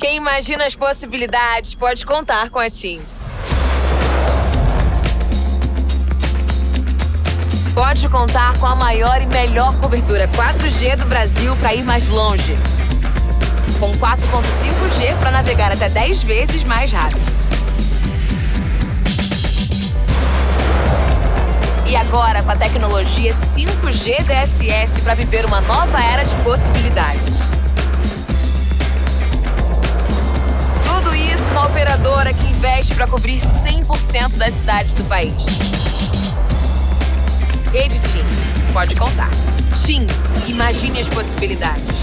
[0.00, 3.02] Quem imagina as possibilidades pode contar com a TIM.
[7.74, 12.56] Pode contar com a maior e melhor cobertura 4G do Brasil para ir mais longe.
[13.78, 17.20] Com 4.5G para navegar até 10 vezes mais rápido.
[21.86, 27.49] E agora com a tecnologia 5G DSS para viver uma nova era de possibilidades.
[31.54, 35.34] Na operadora que investe para cobrir 100% das cidades do país.
[37.72, 38.24] Rede TIM.
[38.72, 39.30] Pode contar.
[39.84, 40.06] TIM.
[40.46, 41.99] Imagine as possibilidades.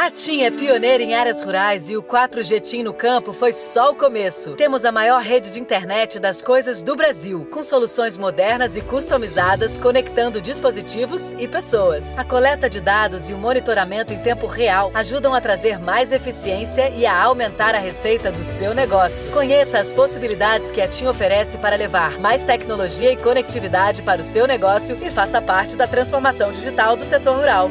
[0.00, 3.90] A TIM é pioneira em áreas rurais e o 4G TIM no campo foi só
[3.90, 4.52] o começo.
[4.52, 9.76] Temos a maior rede de internet das coisas do Brasil, com soluções modernas e customizadas
[9.76, 12.16] conectando dispositivos e pessoas.
[12.16, 16.90] A coleta de dados e o monitoramento em tempo real ajudam a trazer mais eficiência
[16.90, 19.32] e a aumentar a receita do seu negócio.
[19.32, 24.24] Conheça as possibilidades que a TIM oferece para levar mais tecnologia e conectividade para o
[24.24, 27.68] seu negócio e faça parte da transformação digital do setor rural.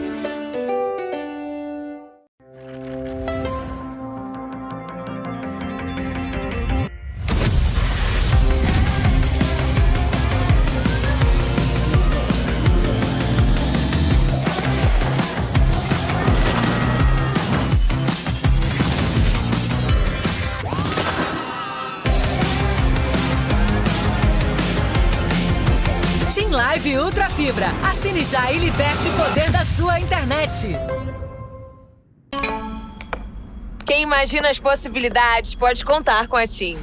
[27.48, 27.72] Fibra.
[27.90, 30.68] Assine já e liberte o poder da sua internet.
[33.86, 36.78] Quem imagina as possibilidades pode contar com a TIM.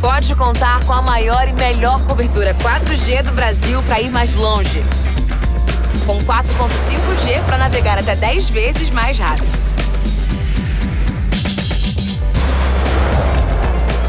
[0.00, 4.84] Pode contar com a maior e melhor cobertura 4G do Brasil para ir mais longe.
[6.06, 9.73] Com 4.5G para navegar até 10 vezes mais rápido.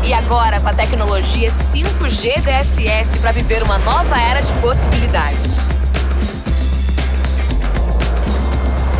[0.05, 5.57] E agora com a tecnologia 5G DSS para viver uma nova era de possibilidades.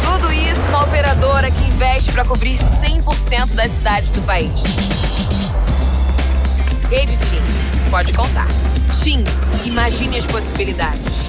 [0.04, 4.52] Tudo isso na operadora que investe para cobrir 100% das cidades do país.
[6.90, 7.92] Rede TIM.
[7.92, 8.48] Pode contar.
[9.04, 9.24] TIM.
[9.64, 11.25] Imagine as possibilidades.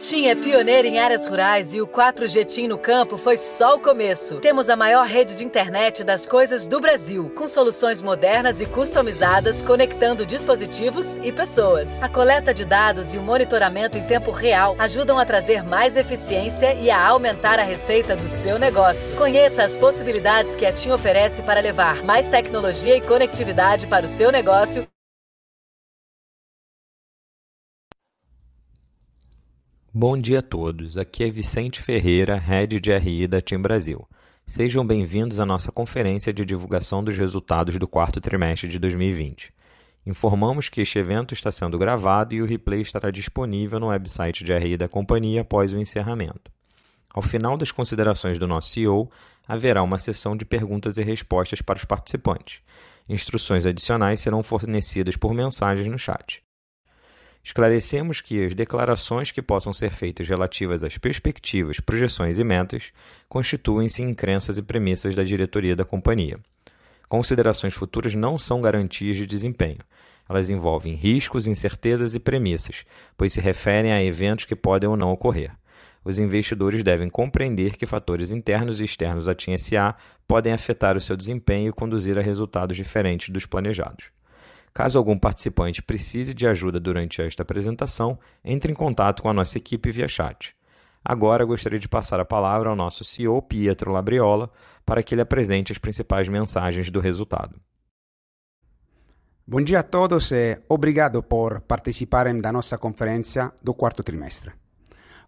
[0.00, 3.78] TIM é pioneira em áreas rurais e o 4G TIM no campo foi só o
[3.78, 4.36] começo.
[4.36, 9.60] Temos a maior rede de internet das coisas do Brasil, com soluções modernas e customizadas
[9.60, 12.00] conectando dispositivos e pessoas.
[12.00, 16.72] A coleta de dados e o monitoramento em tempo real ajudam a trazer mais eficiência
[16.72, 19.14] e a aumentar a receita do seu negócio.
[19.16, 24.08] Conheça as possibilidades que a TIM oferece para levar mais tecnologia e conectividade para o
[24.08, 24.89] seu negócio
[29.92, 30.96] Bom dia a todos.
[30.96, 34.06] Aqui é Vicente Ferreira, Head de RI da Team Brasil.
[34.46, 39.52] Sejam bem-vindos à nossa conferência de divulgação dos resultados do quarto trimestre de 2020.
[40.06, 44.56] Informamos que este evento está sendo gravado e o replay estará disponível no website de
[44.56, 46.52] RI da companhia após o encerramento.
[47.12, 49.10] Ao final das considerações do nosso CEO,
[49.44, 52.60] haverá uma sessão de perguntas e respostas para os participantes.
[53.08, 56.44] Instruções adicionais serão fornecidas por mensagens no chat.
[57.42, 62.92] Esclarecemos que as declarações que possam ser feitas relativas às perspectivas, projeções e metas
[63.28, 66.38] constituem-se em crenças e premissas da diretoria da companhia.
[67.08, 69.80] Considerações futuras não são garantias de desempenho.
[70.28, 72.84] Elas envolvem riscos, incertezas e premissas,
[73.16, 75.50] pois se referem a eventos que podem ou não ocorrer.
[76.04, 79.96] Os investidores devem compreender que fatores internos e externos à TIM-SA
[80.26, 84.10] podem afetar o seu desempenho e conduzir a resultados diferentes dos planejados.
[84.72, 89.58] Caso algum participante precise de ajuda durante esta apresentação, entre em contato com a nossa
[89.58, 90.54] equipe via chat.
[91.04, 94.50] Agora gostaria de passar a palavra ao nosso CEO Pietro Labriola
[94.84, 97.56] para que ele apresente as principais mensagens do resultado.
[99.46, 104.52] Bom dia a todos e obrigado por participarem da nossa conferência do quarto trimestre.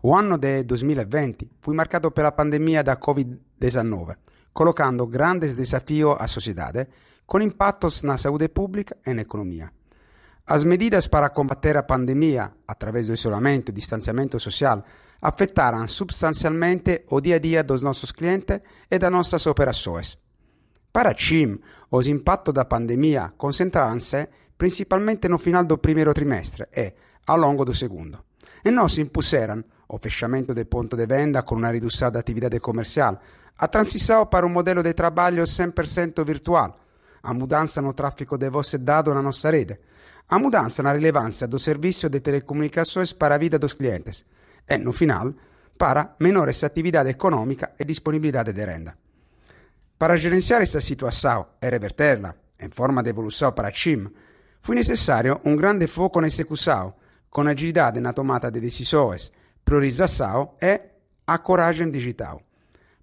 [0.02, 4.16] O ano de 2020 foi marcado pela pandemia da Covid-19,
[4.52, 6.87] colocando grandes desafios à sociedade
[7.32, 9.73] com impactos na saúde pública e na economia.
[10.46, 14.84] As medidas para combater a pandemia, através do isolamento e distanciamento social,
[15.19, 20.19] afetaram substancialmente o dia a dia dos nossos clientes e das nossas operações.
[20.93, 21.58] Para a CIM,
[21.90, 24.28] os impactos da pandemia concentraram-se
[24.58, 26.93] principalmente no final do primeiro trimestre e
[27.26, 28.23] ao longo do segundo.
[28.62, 33.19] E se impuseram o fechamento de ponto de venda com uma redução da atividade comercial,
[33.56, 36.81] a transição para um modelo de trabalho 100% virtual,
[37.22, 39.78] a mudança no tráfego de voz e dados na nossa rede,
[40.28, 44.24] a mudança na relevância do serviço de telecomunicações para a vida dos clientes
[44.69, 45.32] e, no final,
[45.78, 48.96] para menores atividade econômica e disponibilidade de renda.
[49.98, 54.10] Para gerenciar esta situação e reverterla em forma de evolução para cima,
[54.60, 56.94] foi necessário um grande foco na execução,
[57.30, 59.32] com agilidade na tomada de decisões,
[59.64, 60.80] priorização e
[61.26, 62.40] a coragem digital.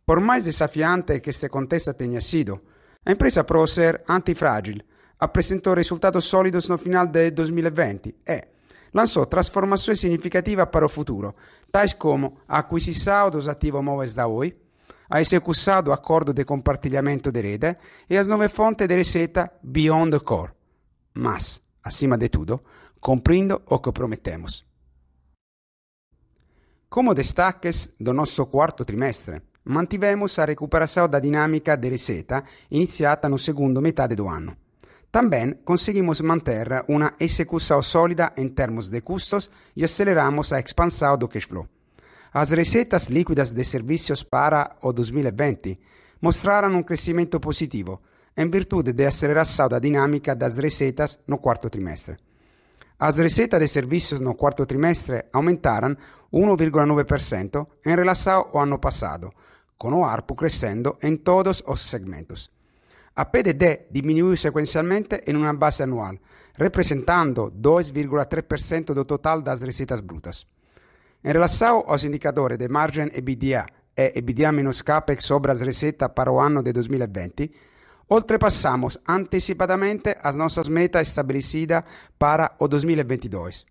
[0.06, 2.62] Por mais desafiante que este contexto tenha sido,
[3.10, 4.84] a empresa Pro ser antifrágil
[5.20, 8.48] apresentou resultados sólidos no final de 2020 e
[8.94, 11.34] lançou transformações significativas para o futuro,
[11.72, 14.56] tais como a aquisição dos ativos móveis da Oi,
[15.10, 17.78] a execução do acordo de compartilhamento de rede
[18.08, 20.52] e as novas fontes de receita Beyond the Core.
[21.16, 22.62] Mas, acima de tudo,
[23.00, 24.64] cumprindo o que prometemos.
[26.88, 33.38] Como destaques do nosso quarto trimestre, mantivemos a recuperação da dinâmica de receita iniziata no
[33.38, 34.56] segundo metade do ano.
[35.12, 41.28] Também conseguimos manter uma execução sólida em termos de custos e aceleramos a expansão do
[41.28, 41.68] cash flow.
[42.32, 45.80] As receitas líquidas de serviços para o 2020
[46.22, 48.02] mostraram um crescimento positivo,
[48.38, 52.29] em virtude da aceleração da dinâmica das receitas no quarto trimestre.
[53.00, 55.96] As receitas de serviços no quarto trimestre aumentaram
[56.34, 59.32] 1,9% em relação ao ano passado,
[59.78, 62.52] com o ARPU crescendo em todos os segmentos.
[63.16, 66.16] A PDD diminuiu sequencialmente em uma base anual,
[66.56, 70.46] representando 2,3% do total das receitas brutas.
[71.24, 73.66] Em relação aos indicadores de margem EBITDA
[73.96, 77.50] e EBITDA menos CAPEX sobre as receitas para o ano de 2020,
[78.10, 81.84] ultrapassamos antecipadamente as nossas metas estabelecidas
[82.18, 83.66] para o 2022.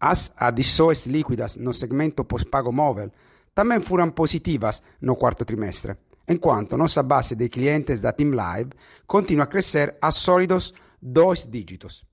[0.00, 3.10] As adições líquidas no segmento pós-pago móvel
[3.54, 5.96] também foram positivas no quarto trimestre,
[6.28, 8.70] enquanto nossa base de clientes da Team Live
[9.06, 12.04] continua a crescer a sólidos dois dígitos.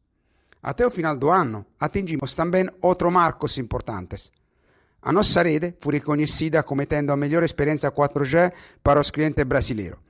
[0.62, 4.32] Até o final do ano, atingimos também outros marcos importantes.
[5.02, 8.52] A nossa rede foi reconhecida como tendo a melhor experiência 4G
[8.84, 10.09] para os clientes brasileiros.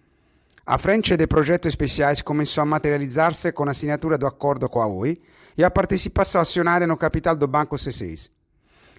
[0.72, 4.86] A frente de projetos especiais começou a materializar-se com a assinatura do acordo com a
[4.86, 5.20] Oi
[5.58, 8.30] e a participação acionária no capital do Banco C6.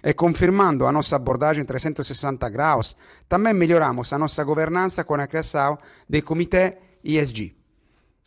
[0.03, 2.93] E confirmando a nossa abordagem 360 graus,
[3.29, 5.77] também melhoramos a nossa governança com a criação
[6.09, 7.55] do Comitê ESG.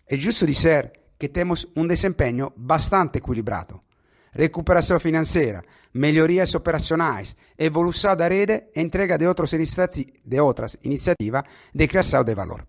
[0.09, 3.79] É justo dizer que temos um desempenho bastante equilibrado.
[4.33, 5.63] Recuperação financeira,
[5.93, 11.43] melhorias operacionais, evolução da rede e entrega de outras, de outras iniciativas
[11.75, 12.65] de criação de valor.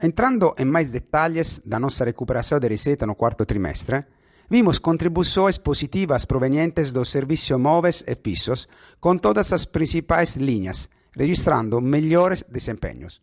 [0.00, 4.04] Entrando em mais detalhes da nossa recuperação de receita no quarto trimestre,
[4.48, 8.68] vimos contribuições positivas provenientes dos serviços móveis e fixos
[9.00, 13.20] com todas as principais linhas, registrando melhores desempenhos.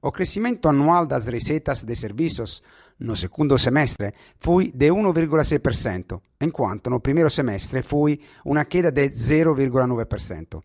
[0.00, 2.62] O crescimento anual das receitas de serviços
[3.00, 10.62] no segundo semestre foi de 1,6%, enquanto no primeiro semestre foi uma queda de 0,9%.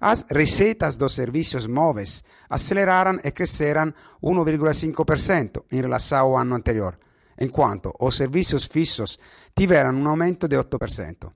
[0.00, 6.98] As receitas dos serviços móveis aceleraram e cresceram 1,5% em relação ao ano anterior,
[7.40, 9.18] enquanto os serviços fixos
[9.54, 11.30] tiveram um aumento de 8%.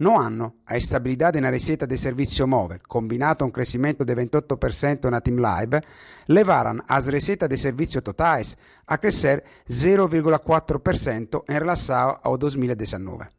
[0.00, 5.10] No ano, a estabilidade na receita de serviço móvel, combinato a um crescimento de 28%
[5.10, 5.80] na Team Live,
[6.28, 8.56] levaram as receitas de serviço totais
[8.86, 13.37] a crescer 0,4% em relação ao 2019.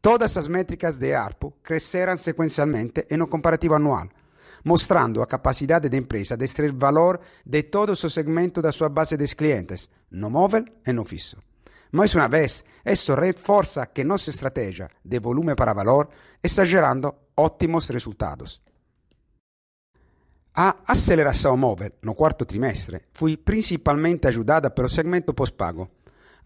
[0.00, 4.08] Todas as métricas de ARPU cresceram sequencialmente e no comparativo anual,
[4.64, 9.18] mostrando a capacidade da empresa de extrair valor de todos os segmentos da sua base
[9.18, 11.36] de clientes, no móvel e no fixo.
[11.92, 16.08] Mais uma vez, isso reforça que nossa estratégia de volume para valor
[16.42, 18.62] está gerando ótimos resultados.
[20.54, 25.90] A aceleração móvel no quarto trimestre foi principalmente ajudada pelo segmento pós-pago.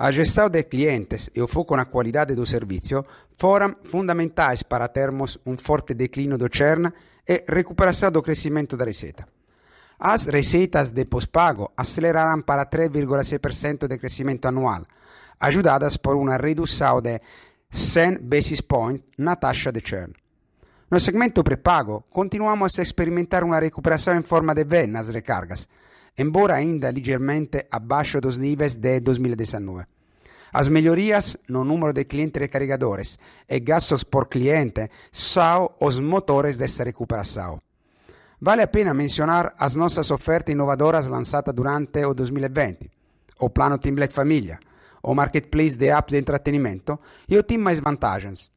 [0.05, 3.07] A gestão de clientes e o foco na qualidade do serviço
[3.39, 6.93] foram fundamentais para termos um forte declínio do churn
[7.27, 9.27] e recuperação do crescimento da receita.
[9.99, 14.85] As receitas de pós-pago aceleraram para 3,6% de crescimento anual,
[15.41, 17.19] ajudadas por uma redução de
[17.71, 20.13] 100 basis points na taxa de churn.
[20.91, 25.67] No segmento pré-pago, continuamos a experimentar uma recuperação em forma de V nas recargas,
[26.19, 29.94] embora ainda ligeiramente abaixo dos níveis de 2019.
[30.55, 33.19] As melhorias no número de clientes recarregadores
[33.49, 37.61] e gastos por cliente são os motores desta recuperação.
[38.41, 42.89] Vale a pena mencionar as nossas ofertas inovadoras lançadas durante o 2020,
[43.41, 44.61] o plano Team Black Família,
[45.03, 48.49] o marketplace de apps de entretenimento e o Team Mais Vantagens.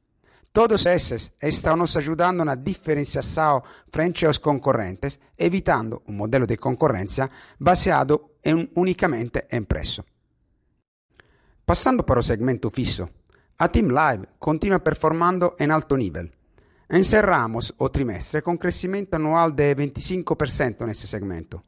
[0.53, 7.27] Todos esses estão nos ajudando na diferenciação frente aos concorrentes, evitando um modelo de concorrência
[7.59, 8.33] baseado
[8.75, 10.03] unicamente em preço.
[11.67, 13.09] Passando para o segmento fisso,
[13.59, 16.29] a Team Live continua performando em alto nível.
[16.89, 21.61] Encerramos o trimestre com crescimento anual de 25% nesse segmento.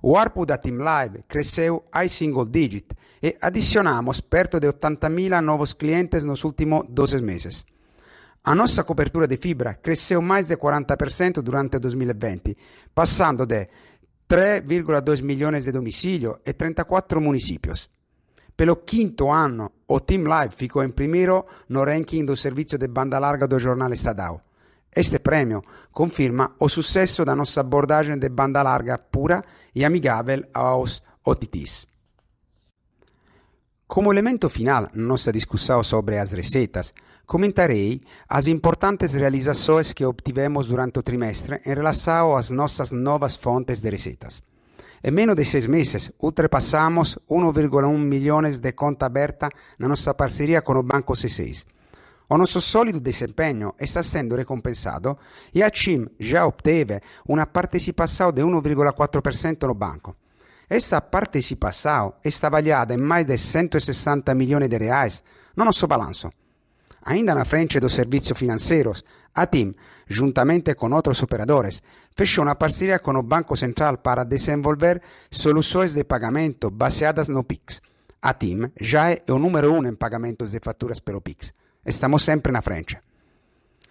[0.00, 5.72] O ARPU da Team Live cresceu high single digit e adicionamos perto de 80.000 novos
[5.72, 7.66] clientes nos últimos 12 meses.
[8.44, 12.56] A nossa cobertura de fibra cresceu mais de 40% durante 2020,
[12.94, 13.68] passando de
[14.28, 17.90] 3,2 milhões de domicílios e 34 municípios.
[18.62, 23.18] Pelo quinto anno, o Team Live ficou em primeiro no ranking do servizio de banda
[23.18, 24.40] larga do jornal Estadão.
[24.94, 29.42] Este prêmio confirma o sucesso da nossa abordagem de banda larga pura
[29.74, 31.88] e amigável aos OTTs.
[33.88, 36.94] Como elemento final na nossa discussão sobre as receitas,
[37.26, 43.80] comentarei as importantes realizações que obtivemos durante o trimestre em relação às nossas novas fontes
[43.80, 44.40] de receitas.
[45.04, 50.74] Em menos de seis meses, ultrapassamos 1,1 milhões de conta aberta na nossa parceria com
[50.74, 51.66] o Banco C6
[52.32, 55.18] o nosso sólido desempenho está sendo recompensado
[55.54, 60.16] e a CIM já obteve uma participação de 1,4% no banco.
[60.66, 65.22] Esta participação está avaliada em mais de 160 milhões de reais
[65.54, 66.30] no nosso balanço.
[67.04, 69.04] Ainda na frente dos serviços financeiros,
[69.34, 69.74] a TIM,
[70.06, 71.82] juntamente com outros operadores,
[72.14, 77.80] fechou uma parceria com o Banco Central para desenvolver soluções de pagamento baseadas no Pix.
[78.20, 81.52] A TIM já é o número um em pagamentos de faturas pelo Pix.
[81.84, 82.96] Estamos sempre na frente.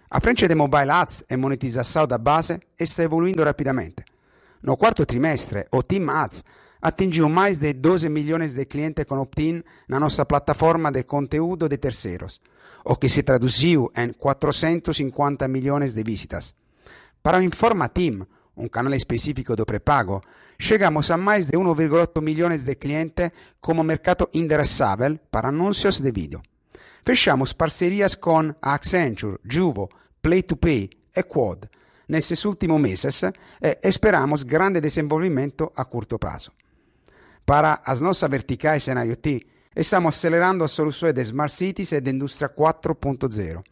[0.10, 4.06] A frente de mobile ads e monetização da base está evoluindo rapidamente.
[4.64, 6.46] No quarto trimestre, o Team Ads
[6.82, 11.78] atingiu mais de 12 milhões de clientes com opt-in na nossa plataforma de conteúdo de
[11.78, 12.42] terceiros,
[12.86, 16.54] o que se traduziu em 450 milhões de visitas.
[17.22, 18.26] Para o Informa Team,
[18.58, 20.22] um canal específico do pré-pago,
[20.60, 26.42] chegamos a mais de 1,8 milhões de clientes como mercado endereçável para anúncios de vídeo.
[27.04, 29.90] Fechamos parcerias com Accenture, Juvo,
[30.24, 31.68] Play2Pay e Quad
[32.08, 36.52] nesses últimos meses e esperamos grande desenvolvimento a curto prazo.
[37.46, 42.12] Para as nossas verticais em IoT, estamos acelerando as soluções de Smart Cities e de
[42.12, 43.64] Indústria 4.0.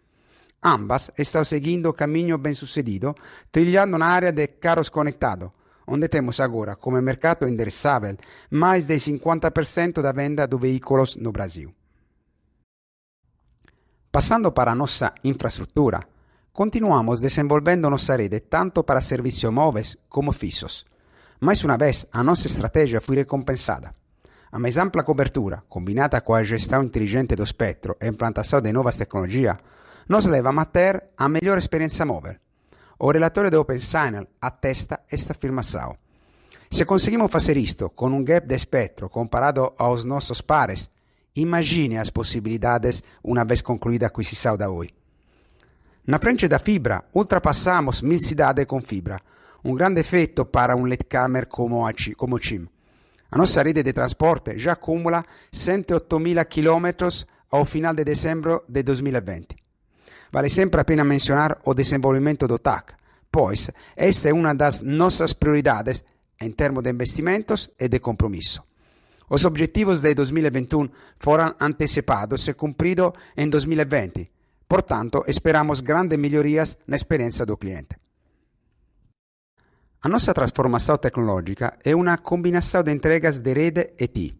[0.63, 3.15] Ambas estão seguindo o caminho bem sucedido,
[3.51, 5.51] trilhando na área de carros conectados,
[5.87, 8.17] onde temos agora, como mercado endereçável,
[8.51, 11.73] mais de 50% da venda de veículos no Brasil.
[14.11, 16.01] Passando para a nossa infraestrutura,
[16.51, 20.85] continuamos desenvolvendo nossa rede tanto para serviços móveis como fixos.
[21.39, 23.98] Mais uma vez, a nossa estratégia foi recompensada.
[24.51, 28.97] A mais ampla cobertura, combinada com a gestão inteligente do espectro e implantação de novas
[28.97, 29.57] tecnologias,
[30.07, 32.35] nos leva a ter a melhor experiência móvel.
[32.97, 35.95] O relatório do OpenSignal atesta esta afirmação.
[36.71, 40.89] Se conseguimos fazer isto com um gap de espectro comparado aos nossos pares,
[41.35, 44.89] Imagine as possibilidades uma vez concluída a aquisição da Oi.
[46.05, 49.19] Na frente da fibra, ultrapassamos mil cidades com fibra,
[49.63, 52.67] um grande feito para um latecommer como, a como CIM.
[53.31, 59.55] A nossa rede de transporte já acumula 108.000 km ao final de dezembro de 2020.
[60.31, 62.93] Vale sempre a pena mencionar o desenvolvimento do TAC,
[63.31, 66.03] pois esta é uma das nossas prioridades
[66.41, 68.63] em termos de investimentos e de compromisso.
[69.29, 74.29] Os objetivos de 2021 foram antecipados e cumpridos em 2020.
[74.67, 77.95] Portanto, esperamos grandes melhorias na experiência do cliente.
[80.01, 84.33] A nossa transformação tecnológica é uma combinação de entregas de rede e TI.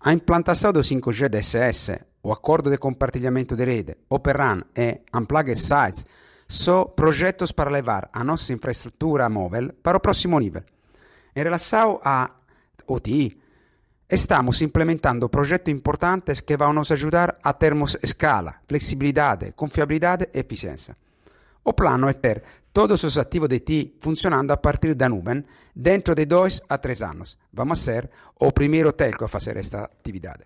[0.00, 5.58] A implantação do 5G DSS, o acordo de compartilhamento de rede, Open RAN e Unplugged
[5.58, 6.06] Sites
[6.46, 10.62] são projetos para levar a nossa infraestrutura móvel para o próximo nível.
[11.34, 12.30] Em relação a
[12.86, 13.42] OTI,
[14.12, 20.94] Estamos implementando projetos importantes que vão nos ajudar a termos escala, flexibilidade, confiabilidade e eficiência.
[21.64, 22.42] O plano é ter
[22.72, 27.02] todos os ativos de TI funcionando a partir da nuvem dentro de dois a três
[27.02, 27.38] anos.
[27.52, 30.42] Vamos ser o primeiro telco a fazer esta atividade.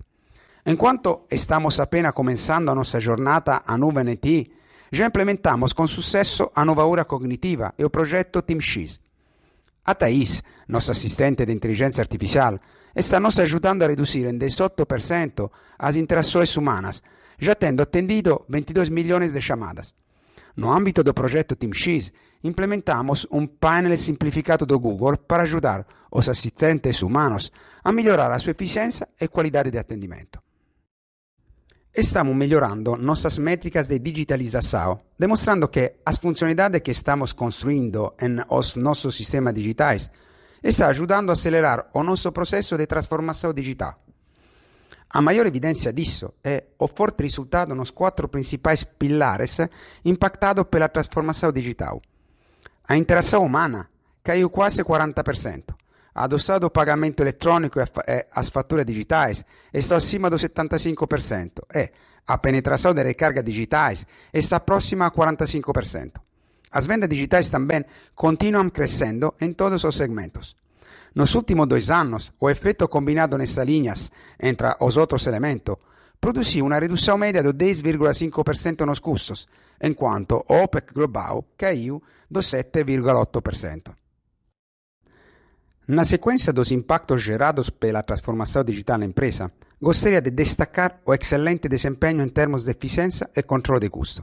[0.66, 4.52] Enquanto estamos apenas começando a nossa jornada a nuvem e TI,
[4.92, 9.00] já implementamos com sucesso a nova ura cognitiva e o projeto TeamX.
[9.84, 12.58] A Thais, nossa assistente de inteligência artificial,
[12.94, 17.02] está nos ajudando a reduzir em 18% as interações humanas,
[17.38, 19.94] já tendo atendido 22 milhões de chamadas.
[20.56, 22.10] No âmbito do projeto TeamX,
[22.42, 27.52] implementamos um painel simplificado do Google para ajudar os assistentes humanos
[27.84, 30.40] a melhorar a sua eficiência e qualidade de atendimento.
[31.94, 38.76] Estamos melhorando nossas métricas de digitalização, demonstrando que as funcionalidades que estamos construindo em os
[38.76, 40.10] nossos sistemas digitais
[40.62, 44.05] está ajudando a acelerar o nosso processo de transformação digital.
[45.10, 49.58] A maior evidência disso é o forte resultado nos quatro principais pilares
[50.04, 52.02] impactados pela transformação digital.
[52.88, 53.88] A interação humana
[54.22, 55.74] caiu quase 40%.
[56.14, 57.84] Adossado o pagamento eletrônico e
[58.32, 61.92] as faturas digitais está acima do 75% e
[62.26, 66.12] a penetração de recargas digitais está próxima a 45%.
[66.72, 67.84] As vendas digitais também
[68.14, 70.56] continuam crescendo em todos os segmentos.
[71.16, 75.76] Nos últimos dois anos, o efeito combinado nessas linhas entre os outros elementos
[76.20, 79.48] produziu uma redução média de 10,5% nos custos,
[79.82, 83.94] enquanto o OPEC global caiu do 7,8%.
[85.88, 91.66] Na sequência dos impactos gerados pela transformação digital na empresa, gostaria de destacar o excelente
[91.66, 94.22] desempenho em termos de eficiência e controle de custo.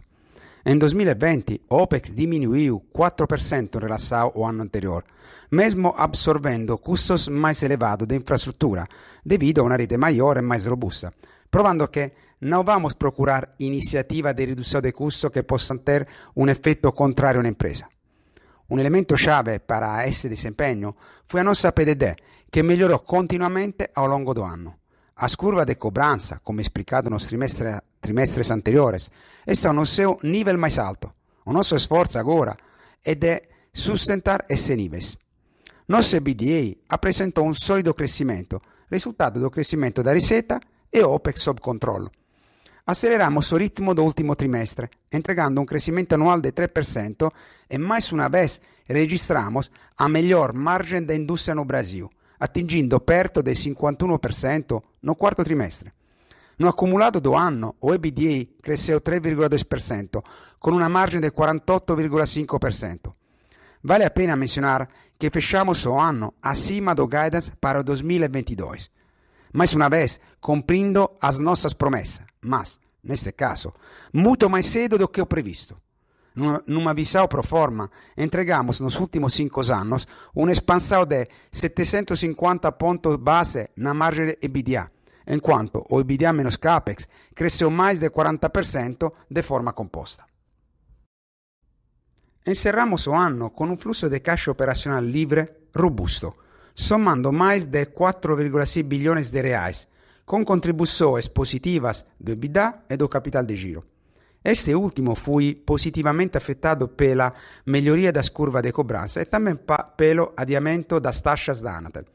[0.66, 5.04] Em 2020, o OPEX diminuiu 4% em relação ao anterior,
[5.52, 8.88] mesmo absorvendo custos mais elevados de infraestrutura,
[9.26, 11.14] devido a uma rede maior e mais robusta,
[11.52, 16.94] provando que não vamos procurar iniciativas de redução de custo que possam ter um efeito
[16.94, 17.86] contrário na empresa.
[18.70, 20.96] Um elemento chave para esse desempenho
[21.28, 22.16] foi a nossa PDD,
[22.50, 24.83] que melhorou continuamente ao longo do ano.
[25.16, 29.12] As curvas de cobrança, como explicado nos trimestres, trimestres anteriores,
[29.46, 31.14] estão no seu nível mais alto.
[31.46, 32.58] O nosso esforço agora
[33.06, 35.18] é de sustentar esses níveis.
[35.88, 40.60] Nosso EBITDA apresentou um sólido crescimento, resultado do crescimento da receita
[40.92, 42.10] e OPEX sob controle.
[42.86, 47.32] Aceleramos o ritmo do último trimestre, entregando um crescimento anual de 3%
[47.70, 52.10] e mais uma vez registramos a melhor margem da indústria no Brasil–
[52.44, 55.94] atingindo perto del 51% no quarto trimestre.
[56.58, 60.22] No accumulato do anno, o EBITDA cresceu 3,2%,
[60.60, 63.16] con una margine del 48,5%.
[63.82, 68.92] Vale a pena mencionar que fechamos o ano acima do guidance para o 2022.
[69.54, 73.74] Mais uma vez, cumprindo as nossas promessas, mas, neste caso,
[74.12, 75.82] muito mais cedo do que o previsto.
[76.36, 83.70] Numa visão pro forma, entregamos nos últimos cinco anos uma expansão de 750 pontos base
[83.78, 84.92] na margem EBITDA,
[85.28, 90.26] enquanto o EBITDA menos CAPEX cresceu mais de 40% de forma composta.
[92.46, 96.36] Encerramos o ano com um fluxo de caixa operacional livre robusto,
[96.76, 99.88] somando mais de 4,6 bilhões de reais,
[100.26, 103.93] com contribuições positivas do EBITDA e do capital de giro.
[104.44, 107.34] Este último foi positivamente afetado pela
[107.66, 109.58] melhoria das curvas de cobrança e também
[109.96, 112.06] pelo adiamento das taxas da Anatel.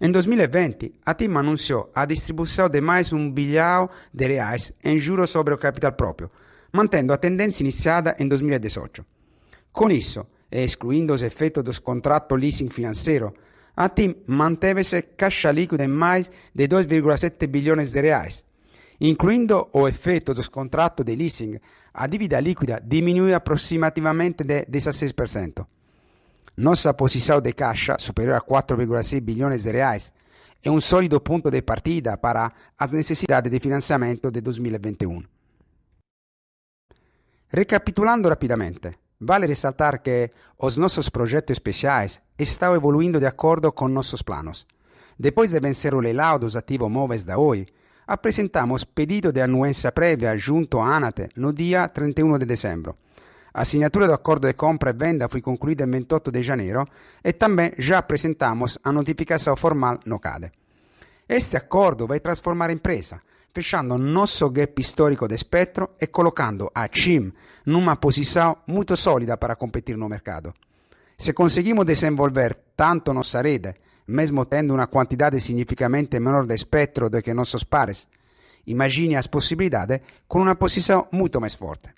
[0.00, 5.30] Em 2020, a TIM anunciou a distribuição de mais um bilhão de reais em juros
[5.30, 6.30] sobre o capital próprio,
[6.72, 9.04] mantendo a tendência iniciada em 2018.
[9.72, 13.34] Com isso, e excluindo os efeitos dos contratos leasing financeiro,
[13.76, 18.44] a TIM manteve-se caixa líquida em mais de 2,7 bilhões de reais,
[19.00, 21.60] Incluindo o efeito dos contratos de leasing,
[21.94, 25.66] a dívida líquida diminui aproximativamente de 16%.
[26.56, 30.12] Nossa posição de caixa, superior a 4,6 bilhões de reais,
[30.64, 35.22] é um sólido ponto de partida para as necessidades de financiamento de 2021.
[37.50, 44.22] Recapitulando rapidamente, vale ressaltar que os nossos projetos especiais estão evoluindo de acordo com nossos
[44.22, 44.66] planos.
[45.16, 47.66] Depois de vencer o leilão dos ativos móveis da Oi,
[48.08, 52.96] apresentamos pedido de anuência prévia junto à ANAT no dia 31 de dezembro.
[53.52, 56.88] A assinatura do acordo de compra e venda foi concluída em 28 de janeiro
[57.22, 60.50] e também já apresentamos a notificação formal no CADE.
[61.28, 63.20] Este acordo vai transformar a empresa,
[63.52, 67.32] fechando nosso gap histórico de espectro e colocando a CIM
[67.66, 70.54] numa posição muito sólida para competir no mercado.
[71.18, 73.74] Se conseguimos desenvolver tanto nossa rede
[74.08, 78.08] mesmo tendo uma quantidade significativamente menor de espectro do que nossos pares.
[78.66, 81.90] Imagine as possibilidades com uma posição muito mais forte.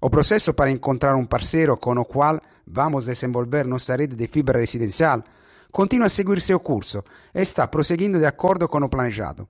[0.00, 4.58] O processo para encontrar um parceiro com o qual vamos desenvolver nossa rede de fibra
[4.58, 5.24] residencial
[5.72, 7.02] continua a seguir seu curso
[7.34, 9.48] e está prosseguindo de acordo com o planejado.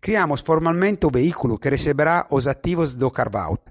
[0.00, 3.62] Criamos formalmente o veículo que receberá os ativos do carve-out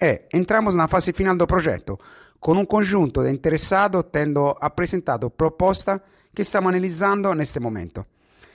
[0.00, 1.98] e entramos na fase final do projeto,
[2.38, 6.02] com um conjunto de interessados tendo apresentado proposta
[6.36, 8.06] que estamos analisando neste momento.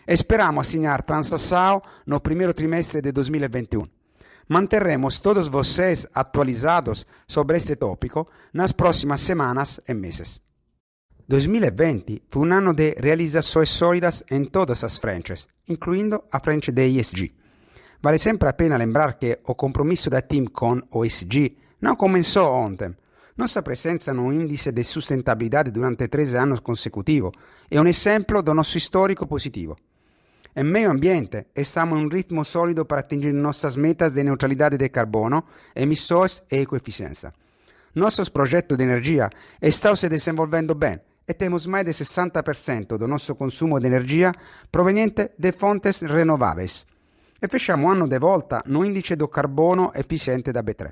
[0.05, 3.87] Esperamos assinar transação no primeiro trimestre de 2021.
[4.49, 10.39] Manterremos todos vocês atualizados sobre este tópico nas próximas semanas e meses.
[11.27, 16.85] 2020 foi um ano de realizações sólidas em todas as frentes, incluindo a frente de
[16.85, 17.33] ESG.
[17.99, 22.53] Vale sempre a pena lembrar que o compromisso da TIM com o ESG não começou
[22.53, 22.95] ontem,
[23.41, 27.31] nossa presença no índice de sustentabilidade durante 13 anos consecutivos
[27.71, 29.75] é um exemplo do nosso histórico positivo.
[30.55, 34.89] Em meio ambiente, estamos em um ritmo sólido para atingir nossas metas de neutralidade de
[34.89, 37.33] carbono, emissões e ecoeficiência.
[37.95, 39.27] Nossos projetos de energia
[39.59, 44.31] estão se desenvolvendo bem e temos mais de 60% do nosso consumo de energia
[44.71, 46.85] proveniente de fontes renováveis.
[47.41, 50.91] E fechamos ano de volta no índice do carbono eficiente da B3.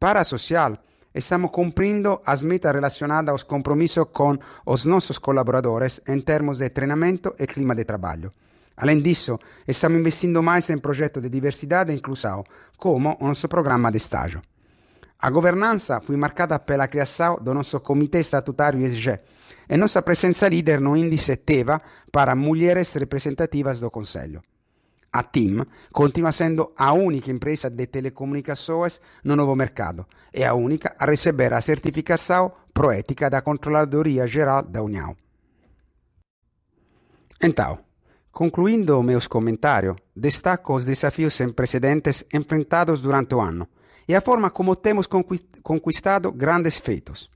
[0.00, 0.76] Para a social,
[1.14, 7.34] estamos cumprindo as metas relacionadas aos compromissos com os nossos colaboradores em termos de treinamento
[7.38, 8.32] e clima de trabalho.
[8.76, 12.42] Além disso, estamos investindo mais em projetos de diversidade e inclusão,
[12.76, 14.42] como o nosso programa de estágio.
[15.20, 19.20] A governança foi marcada pela criação do nosso Comitê Estatutário ESG
[19.70, 24.42] e nossa presença líder no índice TEVA para mulheres representativas do Conselho.
[25.14, 30.96] A TIM continua sendo a única empresa de telecomunicações no novo mercado e a única
[30.98, 35.16] a receber a certificação Proética da Controladoria Geral da União.
[37.40, 37.78] Então,
[38.32, 43.68] concluindo meus comentários, destaco os desafios sem precedentes enfrentados durante o ano
[44.08, 45.06] e a forma como temos
[45.62, 47.30] conquistado grandes feitos.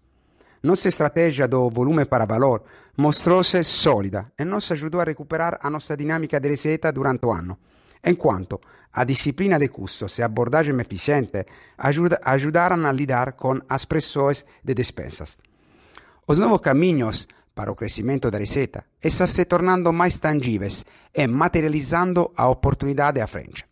[0.62, 2.64] Nossa estratégia do volume para valor
[2.97, 7.59] mostrou-se sólida e nos ajudou a recuperar a nossa dinâmica de receita durante o ano,
[8.05, 8.61] enquanto
[8.92, 11.47] a disciplina de custos e a abordagem eficiente
[11.79, 15.38] ajuda, ajudaram a lidar com as pressões de despesas.
[16.27, 22.33] Os novos caminhos para o crescimento da receita estão se tornando mais tangíveis e materializando
[22.37, 23.64] a oportunidade à frente.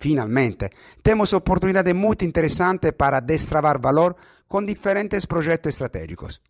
[0.00, 0.70] Finalmente,
[1.02, 4.16] temos oportunidades muito interessantes para destravar valor
[4.50, 6.42] com diferentes projetos estratégicos.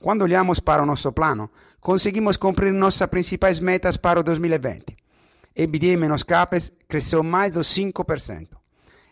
[0.00, 4.96] Quando olhamos para o nosso plano, conseguimos cumprir nossas principais metas para o 2020.
[5.54, 8.48] EBITDA menos CAPES cresceu mais de 5%.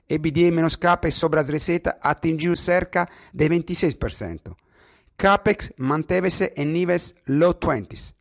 [0.08, 4.56] EBITDA menos CAPES sobre as receitas atingiu cerca de 26%.
[5.16, 8.17] CAPEX manteve-se em níveis low 20s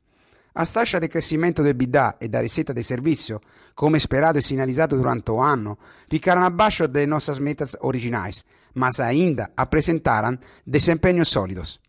[0.57, 3.39] as taxas de crescimento do EBITDA e da receita de serviço,
[3.75, 5.77] como esperado e sinalizado durante o ano,
[6.09, 8.43] ficaram abaixo de nossas metas originais,
[8.73, 11.79] mas ainda apresentaram desempenhos sólidos.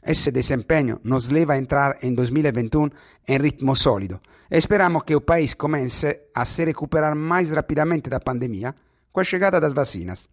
[0.00, 2.88] Esse desempenho nos leva a entrar em 2021
[3.26, 8.20] em ritmo sólido e esperamos que o país comece a se recuperar mais rapidamente da
[8.20, 8.76] pandemia
[9.10, 10.28] com a chegada das vacinas.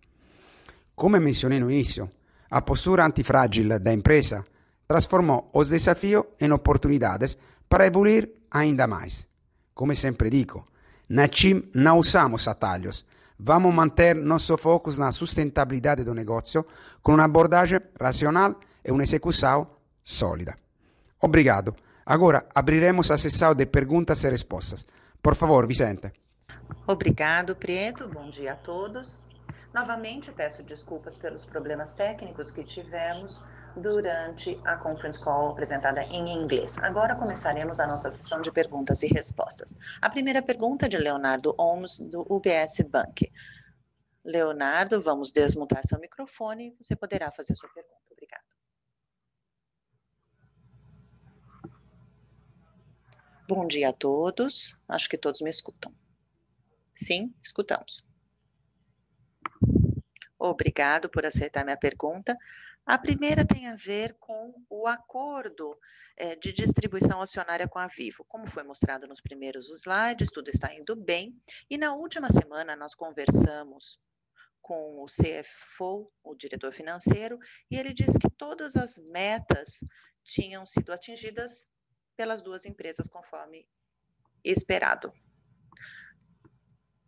[0.95, 2.11] Come mencionei no início,
[2.51, 4.45] a postura antifrágil da empresa
[4.87, 7.37] transformou os desafios em oportunidades
[7.69, 9.27] para evoluir ainda mais.
[9.73, 10.67] Como sempre digo,
[11.09, 13.05] na CIM não usamos atalhos.
[13.37, 16.65] Vamos manter nosso foco na sustentabilidade do negócio
[17.01, 19.67] com uma abordagem racional e uma execução
[20.03, 20.57] sólida.
[21.21, 21.75] Obrigado.
[22.05, 24.87] Agora abriremos a sessão de perguntas e respostas.
[25.21, 26.13] Por favor, Vicente.
[26.87, 28.07] Obrigado, Prieto.
[28.07, 29.17] Bom dia a todos.
[29.73, 33.41] Novamente peço desculpas pelos problemas técnicos que tivemos
[33.77, 36.77] durante a conference call apresentada em inglês.
[36.77, 39.75] Agora começaremos a nossa sessão de perguntas e respostas.
[40.01, 43.31] A primeira pergunta é de Leonardo Holmes, do UBS Bank.
[44.23, 47.95] Leonardo, vamos desmutar seu microfone e você poderá fazer sua pergunta.
[48.11, 48.43] Obrigado.
[53.47, 54.75] Bom dia a todos.
[54.87, 55.93] Acho que todos me escutam.
[56.95, 58.07] Sim, escutamos.
[60.39, 62.37] Obrigado por aceitar minha pergunta.
[62.85, 65.75] A primeira tem a ver com o acordo
[66.15, 68.23] é, de distribuição acionária com a Vivo.
[68.25, 71.35] Como foi mostrado nos primeiros slides, tudo está indo bem.
[71.67, 73.99] E na última semana nós conversamos
[74.61, 79.79] com o CFO, o diretor financeiro, e ele disse que todas as metas
[80.23, 81.67] tinham sido atingidas
[82.15, 83.67] pelas duas empresas conforme
[84.43, 85.11] esperado.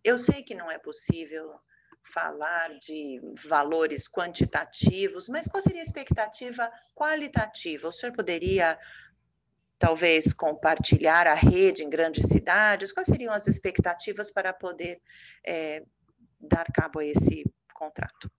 [0.04, 1.60] Eu sei que não é possível
[2.08, 7.88] falar de valores quantitativos, mas qual seria a expectativa qualitativa?
[7.88, 8.80] O senhor poderia
[9.78, 12.92] talvez compartilhar a rede em grandes cidades?
[12.92, 15.02] Quais seriam as expectativas para poder
[15.46, 15.84] é,
[16.40, 17.44] dar cabo a esse
[17.74, 18.32] contrato?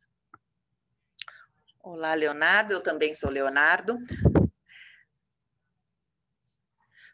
[1.83, 3.99] Olá, Leonardo, eu também sou Leonardo.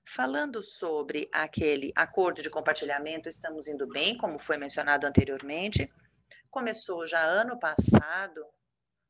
[0.06, 5.90] Falando sobre aquele acordo de compartilhamento, estamos indo bem, como foi mencionado anteriormente
[6.54, 8.46] começou já ano passado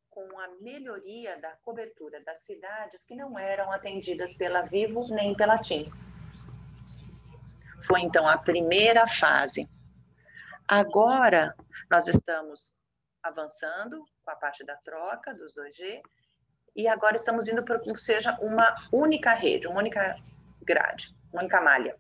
[0.09, 5.59] com a melhoria da cobertura das cidades que não eram atendidas pela Vivo nem pela
[5.59, 5.90] TIM.
[7.87, 9.68] Foi então a primeira fase.
[10.66, 11.54] Agora
[11.90, 12.74] nós estamos
[13.22, 16.00] avançando com a parte da troca dos 2G
[16.74, 20.16] e agora estamos indo para que seja uma única rede, uma única
[20.62, 21.94] grade, uma única malha.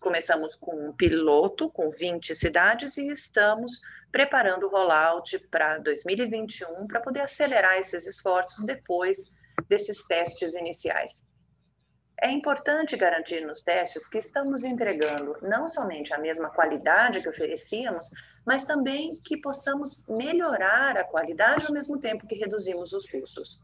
[0.00, 3.80] Começamos com um piloto com 20 cidades e estamos
[4.12, 9.26] preparando o rollout para 2021 para poder acelerar esses esforços depois
[9.68, 11.24] desses testes iniciais.
[12.20, 18.10] É importante garantir nos testes que estamos entregando não somente a mesma qualidade que oferecíamos,
[18.44, 23.60] mas também que possamos melhorar a qualidade ao mesmo tempo que reduzimos os custos.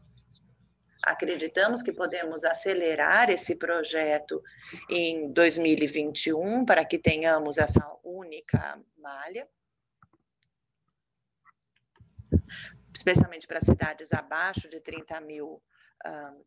[1.05, 4.41] Acreditamos que podemos acelerar esse projeto
[4.89, 9.47] em 2021 para que tenhamos essa única malha,
[12.91, 15.61] especialmente para cidades abaixo de 30 mil
[16.07, 16.45] uh,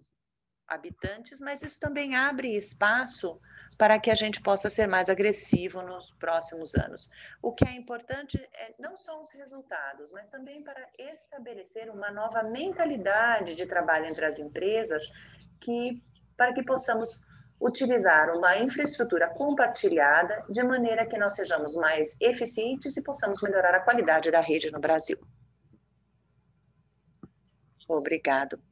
[0.69, 3.41] habitantes, mas isso também abre espaço
[3.79, 7.09] para que a gente possa ser mais agressivo nos próximos anos.
[7.41, 12.43] O que é importante é não só os resultados, mas também para estabelecer uma nova
[12.43, 15.05] mentalidade de trabalho entre as empresas,
[15.61, 16.03] que
[16.37, 17.21] para que possamos
[17.61, 23.81] utilizar uma infraestrutura compartilhada de maneira que nós sejamos mais eficientes e possamos melhorar a
[23.81, 25.19] qualidade da rede no Brasil.
[27.89, 28.68] Obrigado.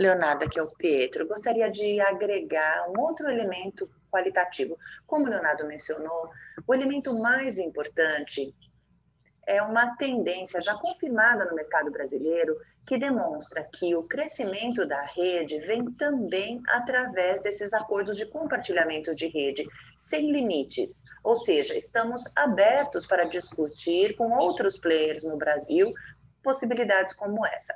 [0.00, 1.28] Leonardo, aqui é o Pietro.
[1.28, 4.74] Gostaria de agregar um outro elemento qualitativo.
[5.06, 6.30] Como o Leonardo mencionou,
[6.66, 8.54] o elemento mais importante
[9.46, 15.58] é uma tendência já confirmada no mercado brasileiro que demonstra que o crescimento da rede
[15.58, 19.66] vem também através desses acordos de compartilhamento de rede,
[19.98, 21.02] sem limites.
[21.22, 25.92] Ou seja, estamos abertos para discutir com outros players no Brasil
[26.42, 27.74] possibilidades como essa.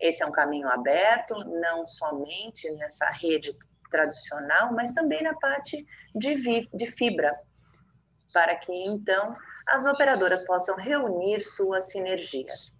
[0.00, 3.56] Esse é um caminho aberto, não somente nessa rede
[3.90, 5.84] tradicional, mas também na parte
[6.14, 7.38] de, de fibra,
[8.32, 9.36] para que então
[9.66, 12.74] as operadoras possam reunir suas sinergias.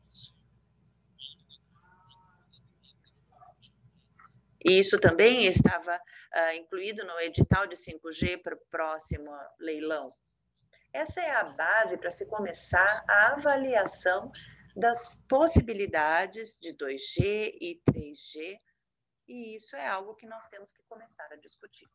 [4.64, 10.10] Isso também estava uh, incluído no edital de 5G para o próximo leilão.
[10.92, 14.30] Essa é a base para se começar a avaliação
[14.76, 18.60] das possibilidades de 2G e 3G,
[19.28, 21.88] e isso é algo que nós temos que começar a discutir.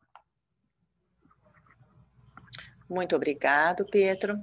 [2.88, 4.42] Muito obrigado, Pedro.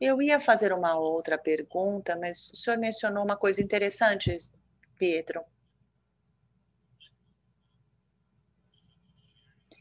[0.00, 4.36] Eu ia fazer uma outra pergunta, mas o senhor mencionou uma coisa interessante,
[4.98, 5.44] Pietro.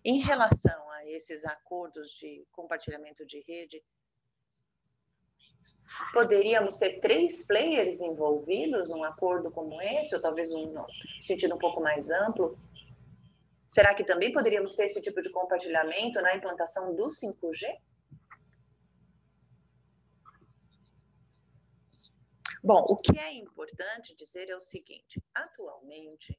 [0.03, 3.83] Em relação a esses acordos de compartilhamento de rede,
[6.13, 10.73] Poderíamos ter três players envolvidos num acordo como esse, ou talvez um
[11.21, 12.57] sentido um pouco mais amplo?
[13.67, 17.67] Será que também poderíamos ter esse tipo de compartilhamento na implantação do 5G?
[22.63, 26.37] Bom, o que é importante dizer é o seguinte: atualmente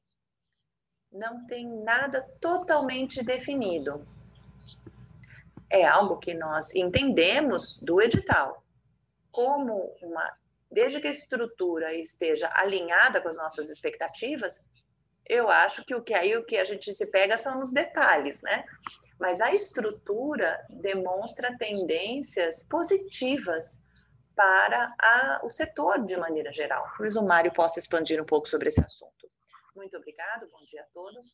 [1.11, 4.07] não tem nada totalmente definido.
[5.69, 8.62] É algo que nós entendemos do edital,
[9.33, 10.31] como uma,
[10.71, 14.61] desde que a estrutura esteja alinhada com as nossas expectativas,
[15.27, 18.41] eu acho que o que aí o que a gente se pega são os detalhes,
[18.43, 18.63] né?
[19.19, 23.79] Mas a estrutura demonstra tendências positivas
[24.35, 26.85] para a, o setor de maneira geral.
[26.99, 29.31] O Mário possa expandir um pouco sobre esse assunto.
[29.75, 31.33] Muito obrigado, bom dia a todos.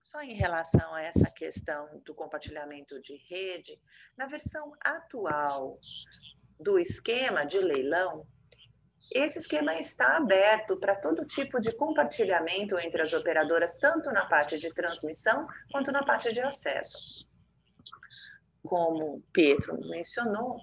[0.00, 3.78] Só em relação a essa questão do compartilhamento de rede,
[4.16, 5.78] na versão atual
[6.62, 8.26] do esquema de leilão,
[9.14, 14.58] esse esquema está aberto para todo tipo de compartilhamento entre as operadoras, tanto na parte
[14.58, 17.26] de transmissão quanto na parte de acesso.
[18.62, 20.60] Como Pedro mencionou,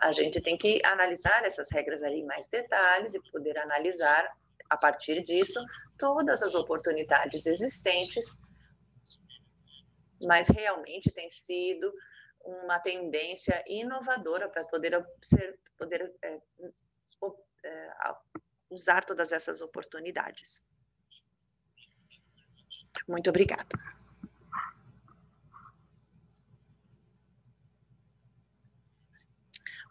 [0.00, 4.30] a gente tem que analisar essas regras ali em mais detalhes e poder analisar,
[4.68, 5.58] a partir disso,
[5.96, 8.38] todas as oportunidades existentes,
[10.20, 11.90] mas realmente tem sido
[12.44, 16.40] uma tendência inovadora para poder, ser, poder é,
[17.64, 18.16] é,
[18.70, 20.66] usar todas essas oportunidades.
[23.06, 23.68] Muito obrigada.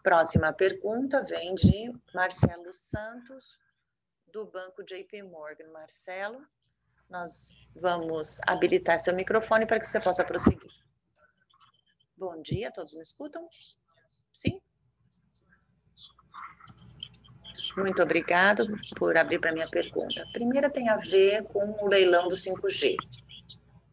[0.02, 3.58] Próxima pergunta vem de Marcelo Santos,
[4.32, 5.70] do Banco JP Morgan.
[5.72, 6.46] Marcelo,
[7.10, 10.87] nós vamos habilitar seu microfone para que você possa prosseguir.
[12.18, 13.48] Bom dia, todos me escutam?
[14.32, 14.60] Sim?
[17.76, 20.24] Muito obrigado por abrir para minha pergunta.
[20.24, 22.96] A primeira tem a ver com o leilão do 5G.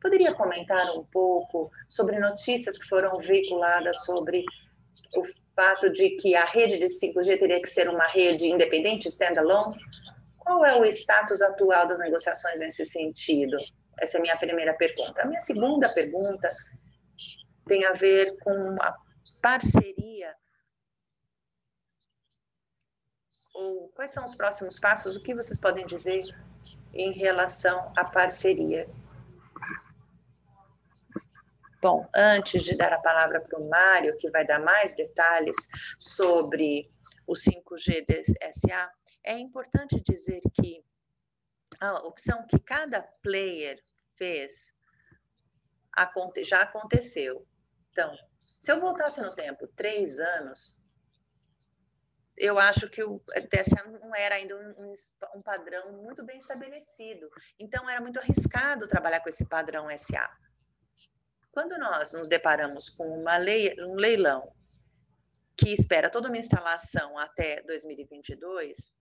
[0.02, 4.44] Poderia comentar um pouco sobre notícias que foram veiculadas sobre
[5.16, 5.22] o
[5.56, 9.78] fato de que a rede de 5G teria que ser uma rede independente, standalone?
[10.40, 13.56] Qual é o status atual das negociações nesse sentido?
[14.00, 15.22] Essa é a minha primeira pergunta.
[15.22, 16.50] A minha segunda pergunta
[17.65, 18.95] tem a ver com a
[19.41, 20.36] parceria
[23.54, 25.15] ou quais são os próximos passos?
[25.15, 26.23] O que vocês podem dizer
[26.93, 28.88] em relação à parceria?
[31.82, 35.56] Bom, antes de dar a palavra para o Mário, que vai dar mais detalhes
[35.99, 36.91] sobre
[37.28, 38.91] o 5G DSA,
[39.23, 40.84] é importante dizer que
[41.80, 43.82] a opção que cada player
[44.15, 44.73] fez
[46.43, 47.45] já aconteceu.
[47.96, 48.14] Então,
[48.60, 50.78] se eu voltasse no tempo três anos,
[52.36, 54.94] eu acho que o TSA não era ainda um,
[55.34, 57.30] um, padrão muito bem estabelecido.
[57.58, 60.30] Então, era muito arriscado trabalhar com esse padrão SA.
[61.54, 64.54] Quando nós nos deparamos com uma lei, um leilão
[65.56, 68.92] que espera toda uma instalação até 2022,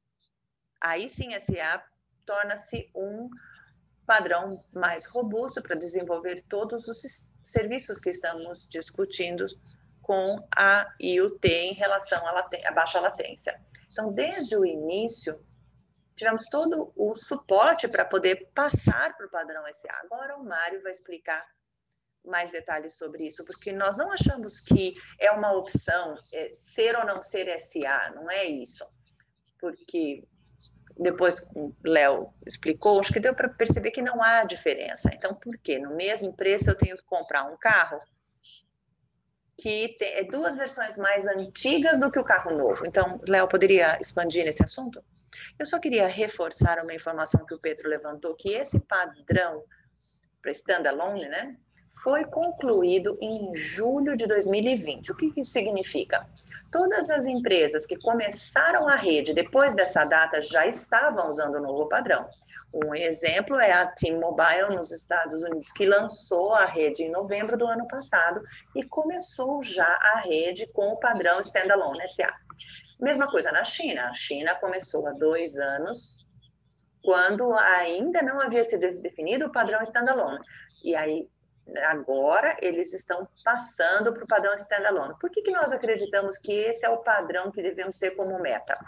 [0.81, 1.85] aí sim SA
[2.25, 3.29] torna-se um
[4.07, 9.47] padrão mais robusto para desenvolver todos os serviços que estamos discutindo
[10.03, 13.61] com a IUT em relação à, à baixa latência.
[13.93, 15.39] Então, desde o início,
[16.17, 19.93] tivemos todo o suporte para poder passar para o padrão SA.
[20.05, 21.47] Agora o Mário vai explicar
[22.25, 27.05] mais detalhes sobre isso, porque nós não achamos que é uma opção é, ser ou
[27.05, 28.85] não ser SA, não é isso.
[29.59, 30.27] Porque
[30.97, 35.11] depois o Léo explicou, acho que deu para perceber que não há diferença.
[35.13, 35.79] Então, por quê?
[35.79, 37.99] No mesmo preço eu tenho que comprar um carro
[39.57, 42.87] que tem é duas versões mais antigas do que o carro novo.
[42.87, 45.03] Então, Léo, poderia expandir nesse assunto?
[45.59, 49.65] Eu só queria reforçar uma informação que o Pedro levantou, que esse padrão
[50.43, 51.57] para standalone, né,
[52.03, 55.13] foi concluído em julho de 2020.
[55.13, 56.27] O que isso significa?
[56.73, 61.89] Todas as empresas que começaram a rede depois dessa data já estavam usando o novo
[61.89, 62.29] padrão.
[62.75, 67.67] Um exemplo é a T-Mobile nos Estados Unidos, que lançou a rede em novembro do
[67.67, 68.43] ano passado
[68.75, 72.35] e começou já a rede com o padrão Standalone SA.
[73.01, 74.09] Mesma coisa na China.
[74.11, 76.17] A China começou há dois anos,
[77.05, 80.41] quando ainda não havia sido definido o padrão Standalone.
[80.83, 81.29] E aí
[81.87, 85.15] agora eles estão passando para o padrão standalone.
[85.19, 88.79] Por que, que nós acreditamos que esse é o padrão que devemos ter como meta?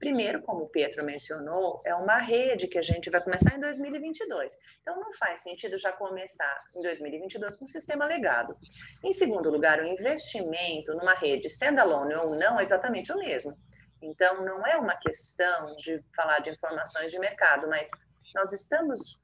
[0.00, 4.56] Primeiro, como o Pedro mencionou, é uma rede que a gente vai começar em 2022.
[4.80, 8.56] Então, não faz sentido já começar em 2022 com o sistema legado.
[9.04, 13.54] Em segundo lugar, o investimento numa rede standalone ou não é exatamente o mesmo.
[14.00, 17.90] Então, não é uma questão de falar de informações de mercado, mas
[18.34, 19.19] nós estamos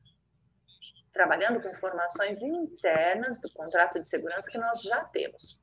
[1.17, 5.59] trabalhando com informações internas do contrato de segurança que nós já temos.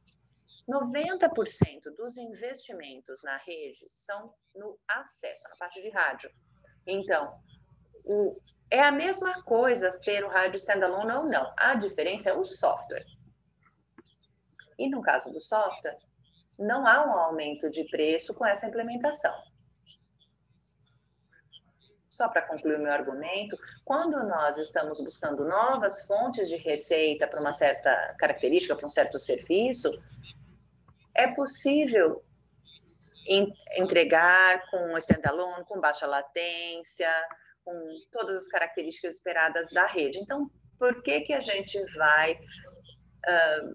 [0.67, 6.31] 90% dos investimentos na rede são no acesso, na parte de rádio.
[6.87, 7.39] Então,
[8.05, 8.35] o,
[8.71, 11.53] é a mesma coisa ter o rádio standalone ou não.
[11.55, 13.05] A diferença é o software.
[14.79, 15.99] E no caso do software,
[16.57, 19.33] não há um aumento de preço com essa implementação
[22.13, 27.41] só para concluir o meu argumento, quando nós estamos buscando novas fontes de receita para
[27.41, 29.89] uma certa característica, para um certo serviço,
[31.15, 32.23] é possível
[33.79, 37.09] entregar com standalone, com baixa latência,
[37.65, 37.73] com
[38.11, 40.19] todas as características esperadas da rede.
[40.19, 43.73] Então, por que, que a gente vai uh,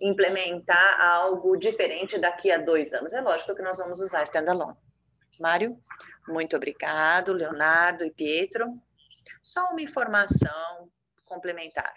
[0.00, 3.12] implementar algo diferente daqui a dois anos?
[3.12, 4.76] É lógico que nós vamos usar standalone.
[5.38, 5.78] Mário?
[6.28, 8.80] Muito obrigado, Leonardo e Pietro.
[9.42, 10.90] Só uma informação
[11.24, 11.94] complementar.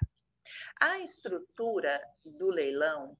[0.79, 3.17] A estrutura do leilão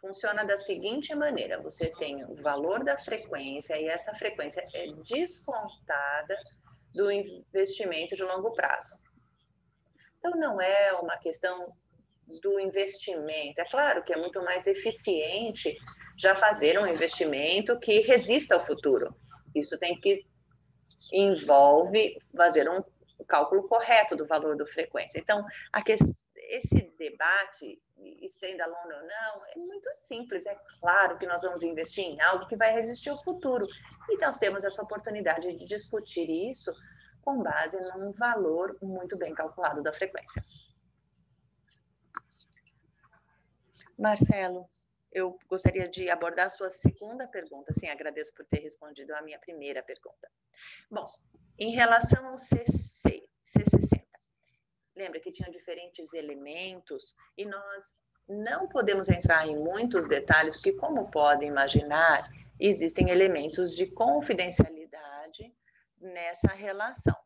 [0.00, 6.36] funciona da seguinte maneira: você tem o valor da frequência e essa frequência é descontada
[6.94, 8.96] do investimento de longo prazo.
[10.18, 11.72] Então, não é uma questão
[12.42, 13.60] do investimento.
[13.60, 15.76] É claro que é muito mais eficiente
[16.18, 19.14] já fazer um investimento que resista ao futuro.
[19.58, 20.26] Isso tem que
[21.12, 22.82] envolve fazer um
[23.26, 25.18] cálculo correto do valor do frequência.
[25.18, 25.44] Então,
[25.84, 27.80] que, esse debate,
[28.22, 30.46] standalone ou não, é muito simples.
[30.46, 33.66] É claro que nós vamos investir em algo que vai resistir ao futuro.
[34.08, 36.72] E nós temos essa oportunidade de discutir isso
[37.22, 40.42] com base num valor muito bem calculado da frequência.
[43.98, 44.68] Marcelo,
[45.12, 47.72] eu gostaria de abordar a sua segunda pergunta.
[47.72, 50.30] Sim, agradeço por ter respondido a minha primeira pergunta.
[50.90, 51.06] Bom,
[51.58, 54.02] em relação ao CC, C60,
[54.96, 57.92] lembra que tinha diferentes elementos e nós
[58.28, 62.28] não podemos entrar em muitos detalhes, porque, como podem imaginar,
[62.60, 65.54] existem elementos de confidencialidade
[65.98, 67.16] nessa relação.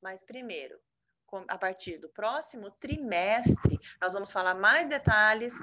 [0.00, 0.78] Mas, primeiro,
[1.48, 5.54] a partir do próximo trimestre, nós vamos falar mais detalhes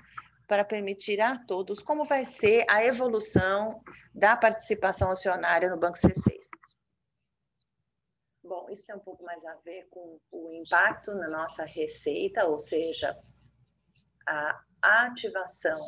[0.47, 3.81] para permitir a todos como vai ser a evolução
[4.13, 6.47] da participação acionária no Banco C6.
[8.43, 12.59] Bom, isso tem um pouco mais a ver com o impacto na nossa receita, ou
[12.59, 13.17] seja,
[14.27, 15.79] a ativação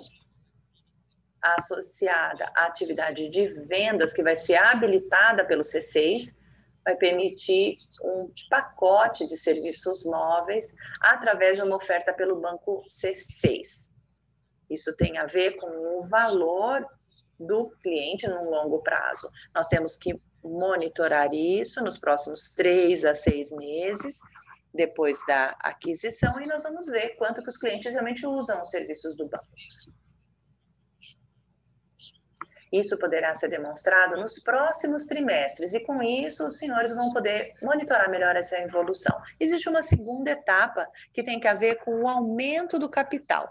[1.41, 6.35] associada à atividade de vendas que vai ser habilitada pelo C6,
[6.83, 13.89] vai permitir um pacote de serviços móveis através de uma oferta pelo banco C6.
[14.69, 16.85] Isso tem a ver com o valor
[17.39, 19.29] do cliente num longo prazo.
[19.53, 24.19] Nós temos que monitorar isso nos próximos três a seis meses
[24.73, 29.15] depois da aquisição e nós vamos ver quanto que os clientes realmente usam os serviços
[29.15, 29.47] do banco.
[32.71, 38.09] Isso poderá ser demonstrado nos próximos trimestres e com isso os senhores vão poder monitorar
[38.09, 39.17] melhor essa evolução.
[39.39, 43.49] Existe uma segunda etapa que tem que ver com o aumento do capital.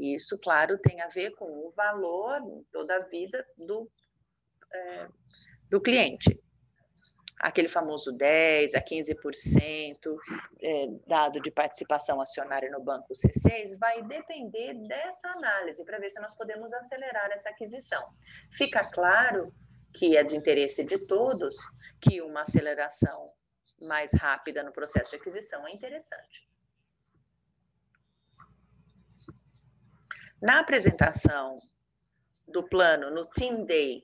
[0.00, 2.40] Isso, claro, tem a ver com o valor
[2.72, 3.90] toda a vida do,
[4.72, 5.08] é,
[5.70, 6.40] do cliente
[7.38, 10.16] aquele famoso 10% a 15%
[10.62, 16.20] é, dado de participação acionária no banco C6 vai depender dessa análise para ver se
[16.20, 18.02] nós podemos acelerar essa aquisição.
[18.50, 19.52] Fica claro
[19.94, 21.54] que é de interesse de todos
[22.00, 23.32] que uma aceleração
[23.80, 26.46] mais rápida no processo de aquisição é interessante.
[30.40, 31.58] Na apresentação
[32.46, 34.02] do plano no Team Day,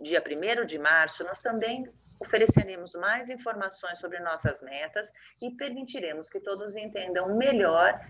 [0.00, 5.10] dia 1 de março, nós também ofereceremos mais informações sobre nossas metas
[5.42, 8.00] e permitiremos que todos entendam melhor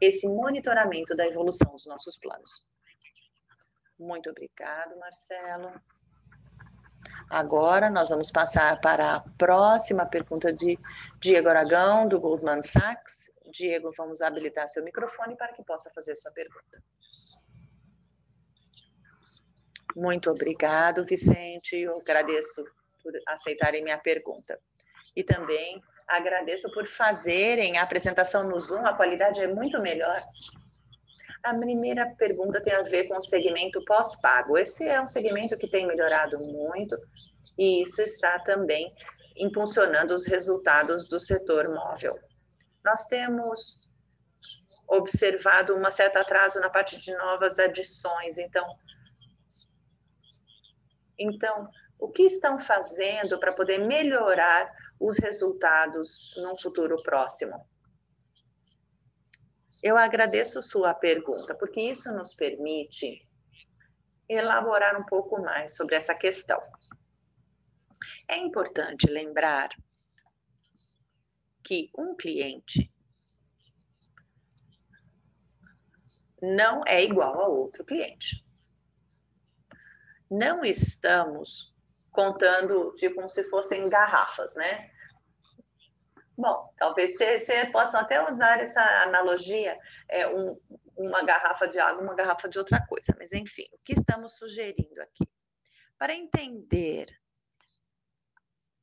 [0.00, 2.66] esse monitoramento da evolução dos nossos planos.
[3.98, 5.72] Muito obrigado, Marcelo.
[7.30, 10.78] Agora nós vamos passar para a próxima pergunta de
[11.18, 13.31] Diego Aragão, do Goldman Sachs.
[13.52, 16.82] Diego, vamos habilitar seu microfone para que possa fazer sua pergunta.
[19.94, 21.76] Muito obrigado, Vicente.
[21.76, 22.64] Eu agradeço
[23.02, 24.58] por aceitarem minha pergunta.
[25.14, 30.20] E também agradeço por fazerem a apresentação no Zoom, a qualidade é muito melhor.
[31.42, 34.56] A primeira pergunta tem a ver com o segmento pós-pago.
[34.56, 36.96] Esse é um segmento que tem melhorado muito
[37.58, 38.94] e isso está também
[39.36, 42.14] impulsionando os resultados do setor móvel.
[42.84, 43.80] Nós temos
[44.88, 48.76] observado um certo atraso na parte de novas adições, então
[51.18, 51.68] então
[51.98, 57.64] o que estão fazendo para poder melhorar os resultados num futuro próximo?
[59.82, 63.28] Eu agradeço sua pergunta, porque isso nos permite
[64.28, 66.60] elaborar um pouco mais sobre essa questão.
[68.28, 69.68] É importante lembrar
[71.62, 72.92] que um cliente
[76.42, 78.44] não é igual a outro cliente.
[80.28, 81.72] Não estamos
[82.10, 84.90] contando de como se fossem garrafas, né?
[86.36, 90.58] Bom, talvez você possa até usar essa analogia, é, um,
[90.96, 95.00] uma garrafa de água, uma garrafa de outra coisa, mas enfim, o que estamos sugerindo
[95.00, 95.28] aqui?
[95.98, 97.06] Para entender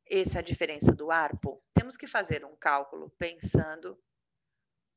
[0.10, 3.98] essa diferença do ARPO, temos que fazer um cálculo pensando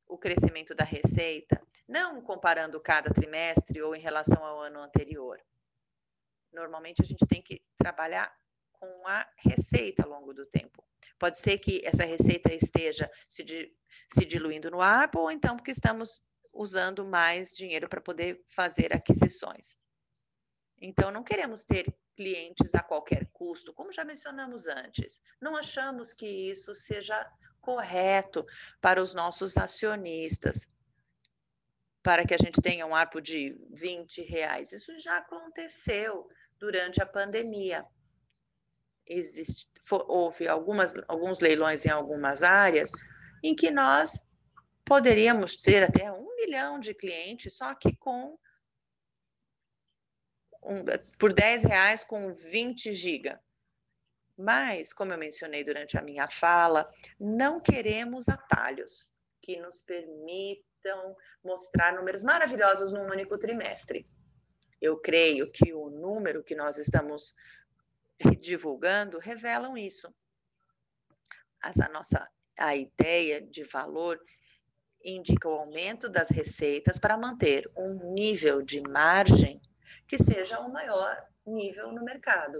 [0.07, 5.41] o crescimento da receita, não comparando cada trimestre ou em relação ao ano anterior,
[6.51, 8.33] normalmente a gente tem que trabalhar
[8.71, 10.83] com a receita ao longo do tempo.
[11.17, 13.75] Pode ser que essa receita esteja se, di,
[14.13, 19.75] se diluindo no ar, ou então porque estamos usando mais dinheiro para poder fazer aquisições.
[20.81, 21.85] Então, não queremos ter
[22.15, 25.21] clientes a qualquer custo, como já mencionamos antes.
[25.41, 27.29] Não achamos que isso seja
[27.61, 28.45] correto
[28.81, 30.67] para os nossos acionistas
[32.03, 34.73] para que a gente tenha um ARPO de 20 reais.
[34.73, 36.27] Isso já aconteceu
[36.59, 37.85] durante a pandemia.
[39.07, 42.91] Existe, houve algumas, alguns leilões em algumas áreas
[43.41, 44.21] em que nós
[44.83, 48.37] poderíamos ter até um milhão de clientes, só que com
[50.65, 50.83] um,
[51.17, 53.41] por 10 reais com 20 giga.
[54.37, 59.07] Mas, como eu mencionei durante a minha fala, não queremos atalhos
[59.41, 64.07] que nos permitam mostrar números maravilhosos num único trimestre.
[64.81, 67.33] Eu creio que o número que nós estamos
[68.39, 70.13] divulgando revelam isso.
[71.63, 74.19] Essa nossa a ideia de valor
[75.03, 79.61] indica o aumento das receitas para manter um nível de margem
[80.07, 81.15] que seja o maior
[81.45, 82.59] nível no mercado.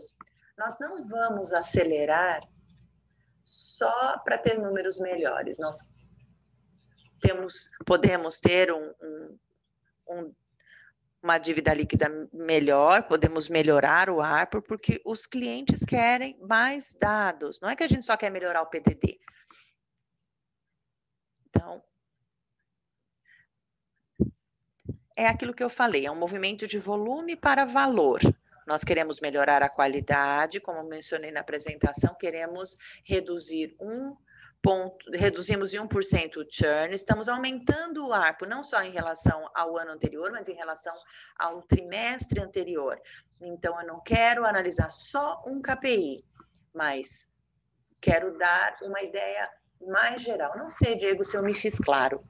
[0.57, 2.41] Nós não vamos acelerar
[3.43, 5.57] só para ter números melhores.
[5.59, 5.78] Nós
[7.19, 9.39] temos, podemos ter um, um,
[10.09, 10.36] um,
[11.21, 17.59] uma dívida líquida melhor, podemos melhorar o ARPO, porque os clientes querem mais dados.
[17.61, 19.19] Não é que a gente só quer melhorar o PDD.
[21.47, 21.84] Então,
[25.16, 28.20] é aquilo que eu falei, é um movimento de volume para valor.
[28.66, 34.16] Nós queremos melhorar a qualidade, como mencionei na apresentação, queremos reduzir um
[34.61, 39.78] ponto, reduzimos em 1% o churn, estamos aumentando o ARPO, não só em relação ao
[39.78, 40.95] ano anterior, mas em relação
[41.38, 42.97] ao trimestre anterior.
[43.41, 46.24] Então, eu não quero analisar só um KPI,
[46.74, 47.28] mas
[47.99, 49.49] quero dar uma ideia
[49.86, 50.57] mais geral.
[50.57, 52.24] Não sei, Diego, se eu me fiz claro.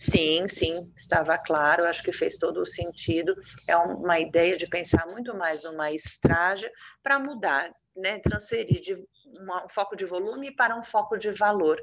[0.00, 3.34] Sim, sim, estava claro, acho que fez todo o sentido.
[3.68, 6.72] É uma ideia de pensar muito mais numa estratégia
[7.02, 11.78] para mudar, né, transferir de um foco de volume para um foco de valor.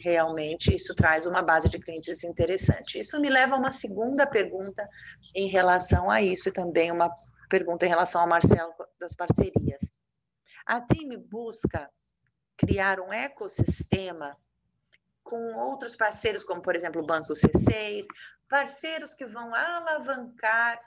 [0.00, 2.98] Realmente, isso traz uma base de clientes interessante.
[2.98, 4.88] Isso me leva a uma segunda pergunta
[5.34, 7.14] em relação a isso e também uma
[7.50, 9.82] pergunta em relação ao Marcelo das parcerias.
[10.64, 11.90] A TIM busca
[12.56, 14.34] criar um ecossistema
[15.22, 18.04] com outros parceiros, como por exemplo o Banco C6,
[18.48, 20.80] parceiros que vão alavancar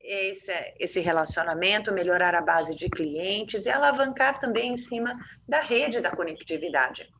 [0.00, 5.18] esse, esse relacionamento, melhorar a base de clientes e alavancar também em cima
[5.48, 7.10] da rede da conectividade.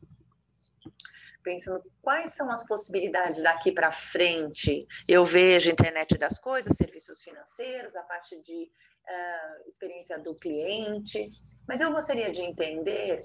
[1.43, 4.85] Pensando quais são as possibilidades daqui para frente.
[5.07, 11.29] Eu vejo internet das coisas, serviços financeiros, a parte de uh, experiência do cliente,
[11.67, 13.21] mas eu gostaria de entender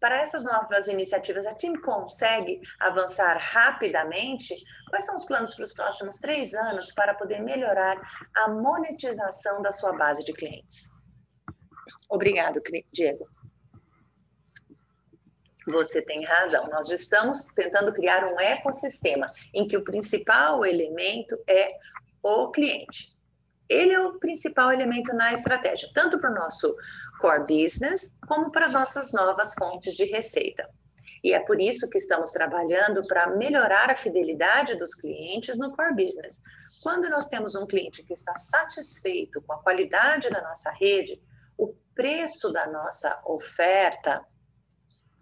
[0.00, 4.54] para essas novas iniciativas, a TIM consegue avançar rapidamente?
[4.90, 7.96] Quais são os planos para os próximos três anos para poder melhorar
[8.36, 10.88] a monetização da sua base de clientes?
[12.08, 12.60] Obrigado,
[12.92, 13.28] Diego.
[15.66, 16.66] Você tem razão.
[16.68, 21.70] Nós estamos tentando criar um ecossistema em que o principal elemento é
[22.22, 23.17] o cliente.
[23.68, 26.74] Ele é o principal elemento na estratégia, tanto para o nosso
[27.20, 30.68] core business, como para as nossas novas fontes de receita.
[31.22, 35.94] E é por isso que estamos trabalhando para melhorar a fidelidade dos clientes no core
[35.94, 36.40] business.
[36.82, 41.20] Quando nós temos um cliente que está satisfeito com a qualidade da nossa rede,
[41.56, 44.24] o preço da nossa oferta,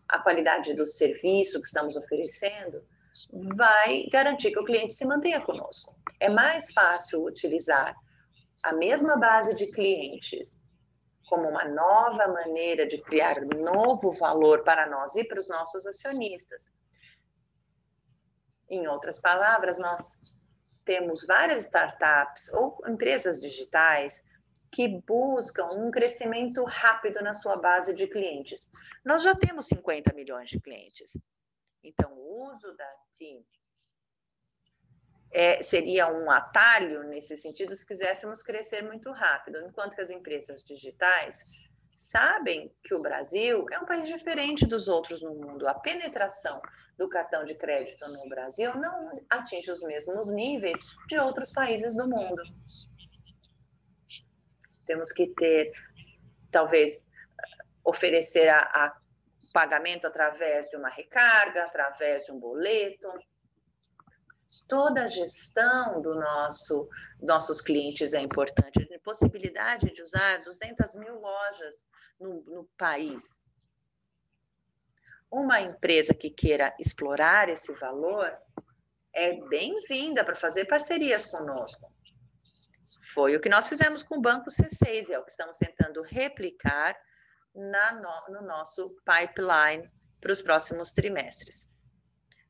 [0.08, 2.84] a qualidade do serviço que estamos oferecendo,
[3.56, 5.96] vai garantir que o cliente se mantenha conosco.
[6.20, 7.96] É mais fácil utilizar
[8.66, 10.56] a mesma base de clientes
[11.28, 16.72] como uma nova maneira de criar novo valor para nós e para os nossos acionistas.
[18.68, 20.16] Em outras palavras, nós
[20.84, 24.20] temos várias startups ou empresas digitais
[24.72, 28.68] que buscam um crescimento rápido na sua base de clientes.
[29.04, 31.16] Nós já temos 50 milhões de clientes.
[31.84, 33.44] Então, o uso da TIM
[35.32, 40.62] é, seria um atalho nesse sentido se quiséssemos crescer muito rápido, enquanto que as empresas
[40.62, 41.44] digitais
[41.96, 45.66] sabem que o Brasil é um país diferente dos outros no mundo.
[45.66, 46.60] A penetração
[46.98, 52.06] do cartão de crédito no Brasil não atinge os mesmos níveis de outros países do
[52.06, 52.42] mundo.
[54.84, 55.72] Temos que ter,
[56.50, 57.06] talvez,
[57.82, 58.96] oferecer a, a
[59.52, 63.08] pagamento através de uma recarga, através de um boleto,
[64.68, 66.88] toda a gestão do nosso
[67.20, 68.82] nossos clientes é importante.
[68.94, 71.86] A possibilidade de usar 200 mil lojas
[72.20, 73.46] no, no país.
[75.30, 78.32] Uma empresa que queira explorar esse valor
[79.12, 81.92] é bem-vinda para fazer parcerias conosco.
[83.12, 86.02] Foi o que nós fizemos com o Banco C6 e é o que estamos tentando
[86.02, 86.96] replicar
[87.54, 89.90] na, no, no nosso pipeline
[90.20, 91.68] para os próximos trimestres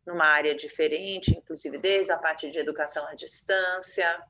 [0.07, 4.22] numa área diferente, inclusive desde a parte de educação à distância,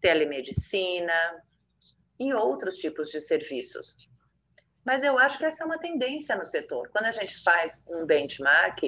[0.00, 1.42] telemedicina
[2.20, 3.96] e outros tipos de serviços.
[4.84, 6.88] Mas eu acho que essa é uma tendência no setor.
[6.90, 8.84] Quando a gente faz um benchmark,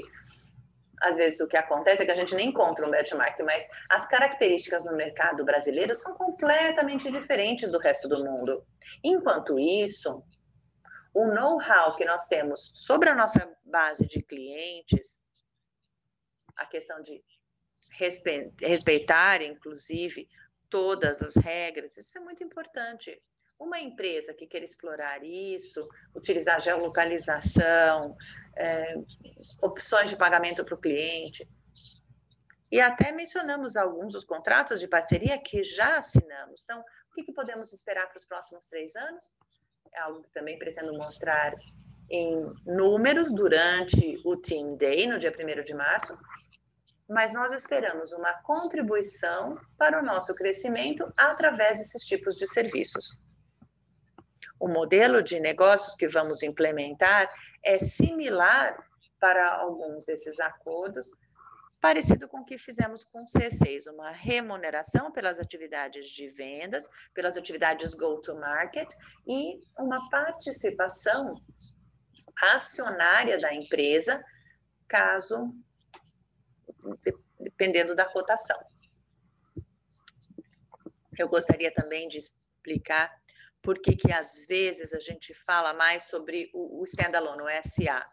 [1.03, 4.07] às vezes o que acontece é que a gente nem encontra um benchmark, mas as
[4.07, 8.65] características no mercado brasileiro são completamente diferentes do resto do mundo.
[9.03, 10.23] Enquanto isso,
[11.15, 15.19] o know-how que nós temos sobre a nossa base de clientes
[16.61, 17.23] a questão de
[18.61, 20.29] respeitar, inclusive,
[20.69, 23.21] todas as regras, isso é muito importante.
[23.59, 28.17] Uma empresa que quer explorar isso, utilizar geolocalização,
[28.57, 28.95] é,
[29.63, 31.49] opções de pagamento para o cliente,
[32.71, 36.63] e até mencionamos alguns dos contratos de parceria que já assinamos.
[36.63, 39.29] Então, o que, que podemos esperar para os próximos três anos?
[39.93, 41.53] É algo que também pretendo mostrar
[42.09, 46.17] em números durante o Team Day, no dia 1 de março,
[47.11, 53.21] mas nós esperamos uma contribuição para o nosso crescimento através desses tipos de serviços.
[54.61, 57.29] O modelo de negócios que vamos implementar
[57.65, 58.79] é similar
[59.19, 61.11] para alguns desses acordos,
[61.81, 67.37] parecido com o que fizemos com o C6, uma remuneração pelas atividades de vendas, pelas
[67.37, 68.89] atividades go-to-market
[69.27, 71.35] e uma participação
[72.55, 74.23] acionária da empresa,
[74.87, 75.53] caso
[77.39, 78.59] dependendo da cotação.
[81.19, 83.11] Eu gostaria também de explicar
[83.63, 88.11] por que, que às vezes a gente fala mais sobre o, o standalone, o SA.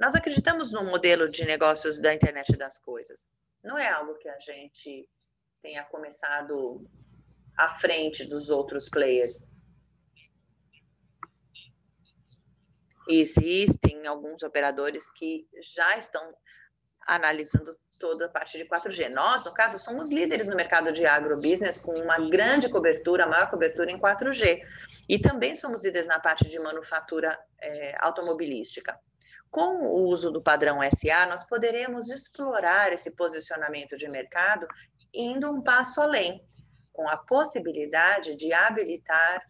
[0.00, 3.28] Nós acreditamos no modelo de negócios da internet das coisas.
[3.62, 5.08] Não é algo que a gente
[5.60, 6.88] tenha começado
[7.56, 9.44] à frente dos outros players.
[13.08, 16.34] Existem alguns operadores que já estão
[17.06, 19.08] analisando toda a parte de 4G.
[19.10, 23.90] Nós, no caso, somos líderes no mercado de agrobusiness, com uma grande cobertura, maior cobertura
[23.90, 24.60] em 4G.
[25.08, 28.98] E também somos líderes na parte de manufatura é, automobilística.
[29.50, 34.66] Com o uso do padrão SA, nós poderemos explorar esse posicionamento de mercado
[35.14, 36.46] indo um passo além,
[36.92, 39.42] com a possibilidade de habilitar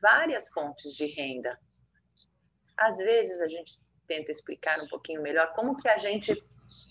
[0.00, 1.58] várias fontes de renda.
[2.76, 6.34] Às vezes a gente tenta explicar um pouquinho melhor como que a gente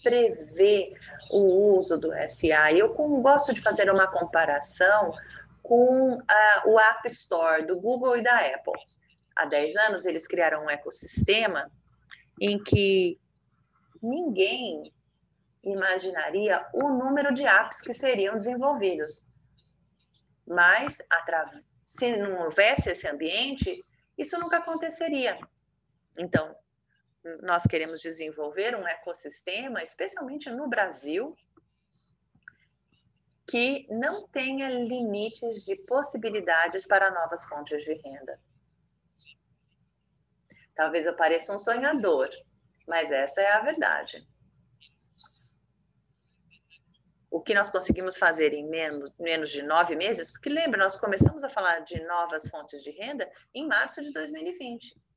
[0.03, 0.93] prevê
[1.31, 2.71] o uso do SA.
[2.71, 5.13] Eu gosto de fazer uma comparação
[5.61, 6.19] com uh,
[6.65, 8.73] o App Store do Google e da Apple.
[9.35, 11.71] Há 10 anos eles criaram um ecossistema
[12.41, 13.19] em que
[14.01, 14.91] ninguém
[15.63, 19.25] imaginaria o número de apps que seriam desenvolvidos.
[20.47, 20.99] Mas,
[21.85, 23.83] se não houvesse esse ambiente,
[24.17, 25.37] isso nunca aconteceria.
[26.17, 26.55] Então,
[27.41, 31.35] nós queremos desenvolver um ecossistema, especialmente no Brasil,
[33.47, 38.39] que não tenha limites de possibilidades para novas fontes de renda.
[40.75, 42.29] Talvez eu pareça um sonhador,
[42.87, 44.25] mas essa é a verdade.
[47.31, 51.49] O que nós conseguimos fazer em menos, de nove meses, porque lembra, nós começamos a
[51.49, 55.08] falar de novas fontes de renda em março de 2020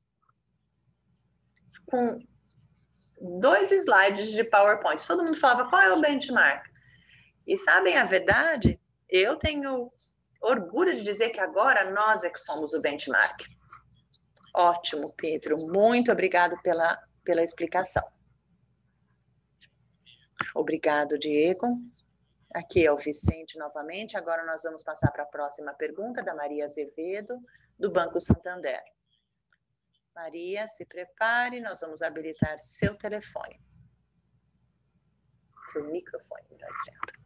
[1.85, 2.19] com
[3.39, 5.05] dois slides de PowerPoint.
[5.05, 6.65] Todo mundo falava qual é o benchmark.
[7.47, 8.79] E sabem a verdade?
[9.09, 9.89] Eu tenho
[10.41, 13.45] orgulho de dizer que agora nós é que somos o benchmark.
[14.55, 15.55] Ótimo, Pedro.
[15.67, 18.03] Muito obrigado pela, pela explicação.
[20.53, 21.67] Obrigado, Diego.
[22.53, 24.15] Aqui é o Vicente novamente.
[24.15, 27.39] Agora nós vamos passar para a próxima pergunta da Maria Azevedo,
[27.79, 28.79] do Banco Santander.
[30.15, 33.59] Maria, se prepare, nós vamos habilitar seu telefone.
[35.71, 37.23] Seu microfone, melhor dizendo.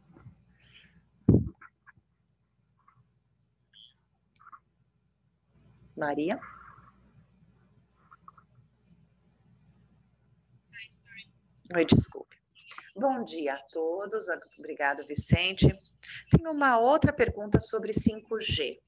[5.96, 6.40] Maria?
[11.74, 12.38] Oi, desculpe.
[12.96, 14.26] Bom dia a todos,
[14.58, 15.66] obrigado, Vicente.
[16.30, 18.80] Tenho uma outra pergunta sobre 5G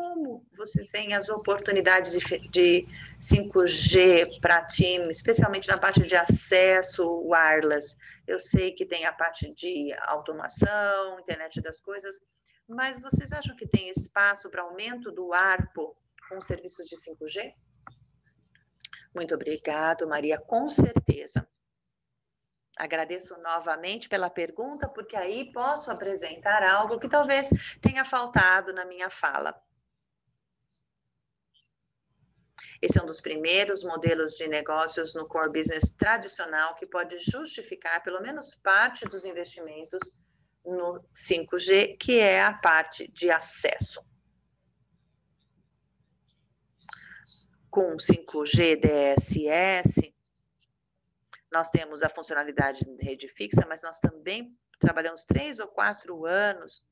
[0.00, 2.12] como vocês veem as oportunidades
[2.50, 2.86] de
[3.20, 7.94] 5G para time, especialmente na parte de acesso wireless?
[8.26, 12.18] Eu sei que tem a parte de automação, internet das coisas,
[12.66, 15.94] mas vocês acham que tem espaço para aumento do ARPO
[16.30, 17.52] com serviços de 5G?
[19.14, 21.46] Muito obrigado, Maria, com certeza.
[22.78, 27.50] Agradeço novamente pela pergunta, porque aí posso apresentar algo que talvez
[27.82, 29.54] tenha faltado na minha fala.
[32.80, 38.02] Esse é um dos primeiros modelos de negócios no core business tradicional que pode justificar
[38.02, 40.00] pelo menos parte dos investimentos
[40.64, 44.02] no 5G, que é a parte de acesso.
[47.70, 50.14] Com 5G DSS,
[51.52, 56.82] nós temos a funcionalidade de rede fixa, mas nós também trabalhamos três ou quatro anos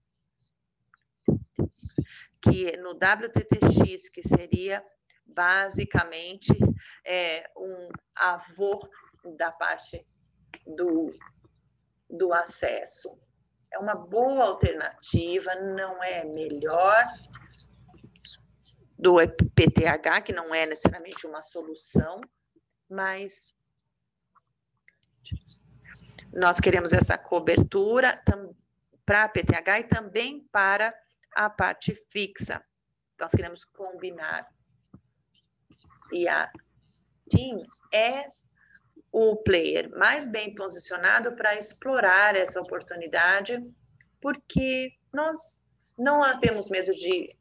[2.41, 4.85] que no WTTX, que seria
[5.29, 6.53] basicamente
[7.05, 8.81] é um avô
[9.37, 10.07] da parte
[10.67, 11.13] do,
[12.09, 13.19] do acesso.
[13.71, 17.05] É uma boa alternativa, não é melhor
[18.99, 19.17] do
[19.55, 22.21] PTH, que não é necessariamente uma solução,
[22.89, 23.55] mas
[26.33, 28.23] nós queremos essa cobertura
[29.05, 30.95] para a PTH e também para
[31.35, 32.65] a parte fixa.
[33.19, 34.49] Nós queremos combinar
[36.13, 36.51] e a
[37.29, 38.31] TIM é
[39.11, 43.59] o player mais bem posicionado para explorar essa oportunidade,
[44.21, 45.63] porque nós
[45.97, 47.37] não temos medo de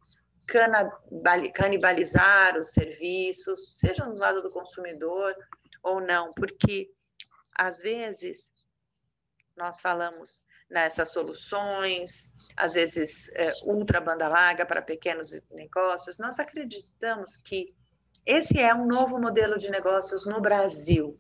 [1.53, 5.36] canibalizar os serviços, seja no lado do consumidor
[5.84, 6.89] ou não, porque
[7.53, 8.51] às vezes
[9.55, 17.38] nós falamos nessas soluções, às vezes é, ultra banda larga para pequenos negócios, nós acreditamos
[17.38, 17.74] que
[18.28, 21.18] esse é um novo modelo de negócios no Brasil,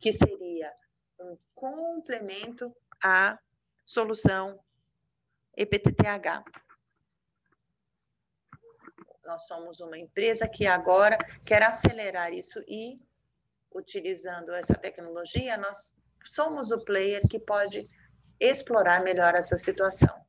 [0.00, 0.72] que seria
[1.20, 3.38] um complemento à
[3.84, 4.58] solução
[5.56, 6.42] EPTTH.
[9.24, 11.16] Nós somos uma empresa que agora
[11.46, 13.00] quer acelerar isso e,
[13.72, 17.88] utilizando essa tecnologia, nós somos o player que pode
[18.40, 20.23] explorar melhor essa situação.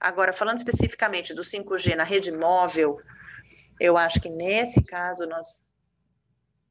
[0.00, 2.98] Agora, falando especificamente do 5G na rede móvel,
[3.78, 5.68] eu acho que nesse caso nós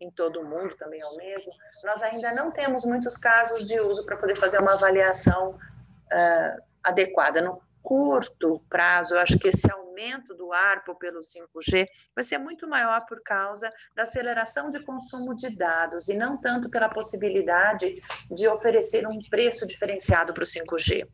[0.01, 1.51] em todo o mundo também é o mesmo,
[1.83, 7.41] nós ainda não temos muitos casos de uso para poder fazer uma avaliação uh, adequada.
[7.41, 12.67] No curto prazo, eu acho que esse aumento do ARPO pelo 5G vai ser muito
[12.67, 18.01] maior por causa da aceleração de consumo de dados e não tanto pela possibilidade
[18.31, 21.05] de oferecer um preço diferenciado para o 5G.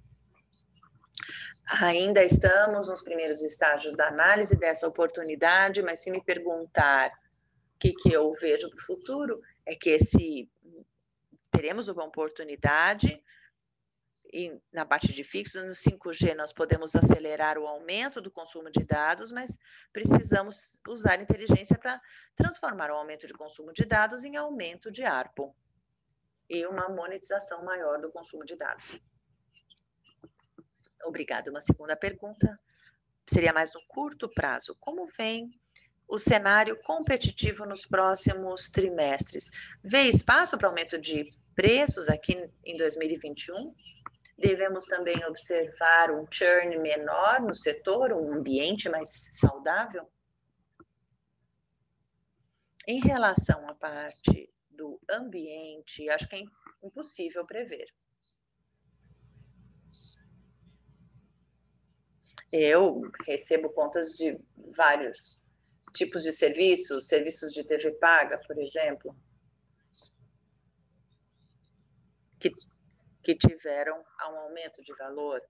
[1.68, 7.91] Ainda estamos nos primeiros estágios da análise dessa oportunidade, mas se me perguntar o que,
[7.91, 10.49] que eu vejo para o futuro, é que esse
[11.49, 13.24] teremos uma oportunidade
[14.32, 18.84] e na parte de fixos, no 5G nós podemos acelerar o aumento do consumo de
[18.84, 19.57] dados, mas
[19.93, 22.01] precisamos usar inteligência para
[22.36, 25.55] transformar o aumento de consumo de dados em aumento de ARPO
[26.49, 28.99] e uma monetização maior do consumo de dados.
[31.06, 31.51] Obrigada.
[31.51, 32.60] Uma segunda pergunta
[33.28, 34.76] seria mais no curto prazo.
[34.80, 35.51] Como vem
[36.08, 39.49] o cenário competitivo nos próximos trimestres?
[39.84, 43.74] Vê espaço para aumento de preços aqui em 2021?
[44.38, 50.10] Devemos também observar um churn menor no setor, um ambiente mais saudável?
[52.88, 56.43] Em relação à parte do ambiente, acho que é
[56.84, 57.88] impossível prever.
[62.51, 64.39] Eu recebo contas de
[64.75, 65.39] vários
[65.93, 69.15] tipos de serviços, serviços de TV paga, por exemplo,
[72.39, 72.51] que,
[73.23, 75.41] que tiveram um aumento de valor.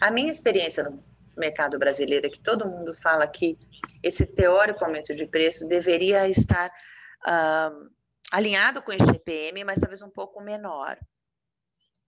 [0.00, 1.02] A minha experiência no
[1.36, 3.58] mercado brasileiro é que todo mundo fala que
[4.02, 6.70] esse teórico aumento de preço deveria estar
[7.26, 7.90] uh,
[8.30, 10.98] alinhado com o IGPM, mas talvez um pouco menor.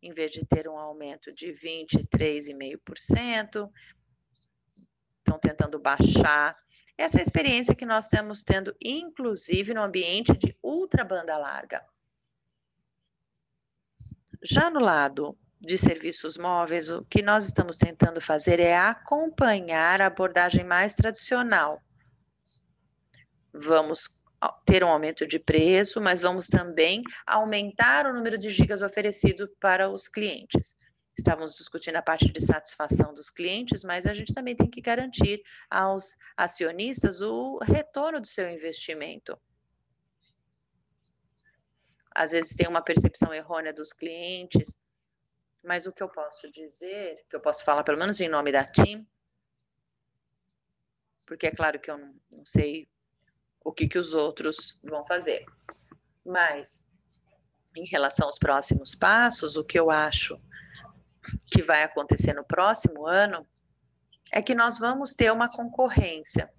[0.04, 3.70] Em vez de ter um aumento de 23,5%,
[5.20, 6.54] estão tentando baixar.
[6.98, 11.82] Essa experiência que nós estamos tendo, inclusive no ambiente de ultra banda larga.
[14.42, 20.06] Já no lado de serviços móveis, o que nós estamos tentando fazer é acompanhar a
[20.08, 21.82] abordagem mais tradicional.
[23.54, 24.22] Vamos
[24.64, 29.88] ter um aumento de preço, mas vamos também aumentar o número de gigas oferecido para
[29.88, 30.74] os clientes.
[31.16, 35.42] Estávamos discutindo a parte de satisfação dos clientes, mas a gente também tem que garantir
[35.70, 39.38] aos acionistas o retorno do seu investimento.
[42.12, 44.76] Às vezes tem uma percepção errônea dos clientes,
[45.62, 48.64] mas o que eu posso dizer, que eu posso falar pelo menos em nome da
[48.64, 49.06] TIM,
[51.26, 52.88] porque é claro que eu não, não sei
[53.64, 55.44] o que, que os outros vão fazer,
[56.24, 56.84] mas
[57.76, 60.40] em relação aos próximos passos, o que eu acho
[61.46, 63.46] que vai acontecer no próximo ano
[64.30, 66.50] é que nós vamos ter uma concorrência.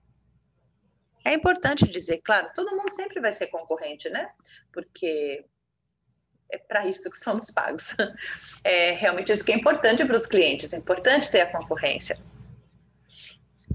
[1.24, 4.32] É importante dizer, claro, todo mundo sempre vai ser concorrente, né?
[4.72, 5.45] Porque
[6.51, 7.95] é para isso que somos pagos.
[8.64, 12.18] É realmente isso que é importante para os clientes, é importante ter a concorrência.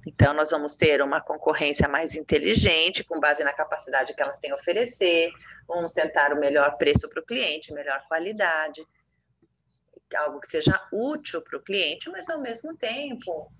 [0.06, 4.50] Então, nós vamos ter uma concorrência mais inteligente, com base na capacidade que elas têm
[4.50, 5.30] a oferecer,
[5.68, 8.86] vamos tentar o melhor preço para o cliente, melhor qualidade
[10.16, 13.50] algo que seja útil para o cliente, mas ao mesmo tempo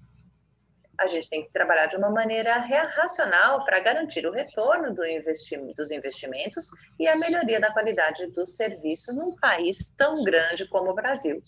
[0.98, 5.02] a gente tem que trabalhar de uma maneira racional para garantir o retorno do
[5.74, 6.68] dos investimentos
[6.98, 11.42] e a melhoria da qualidade dos serviços num país tão grande como o Brasil.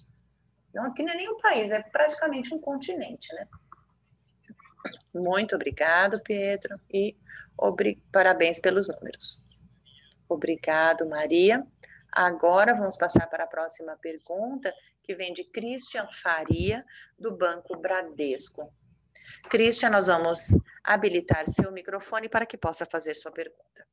[0.72, 3.46] Não, aqui não é nem um país, é praticamente um continente, né?
[5.14, 7.16] Muito obrigado, Pedro, e
[7.56, 9.42] obri parabéns pelos números.
[10.28, 11.66] Obrigado, Maria.
[12.10, 14.72] Agora vamos passar para a próxima pergunta,
[15.02, 16.84] que vem de Christian Faria,
[17.18, 18.72] do Banco Bradesco.
[19.50, 20.48] Christian, nós vamos
[20.84, 23.86] habilitar seu microfone para que possa fazer sua pergunta.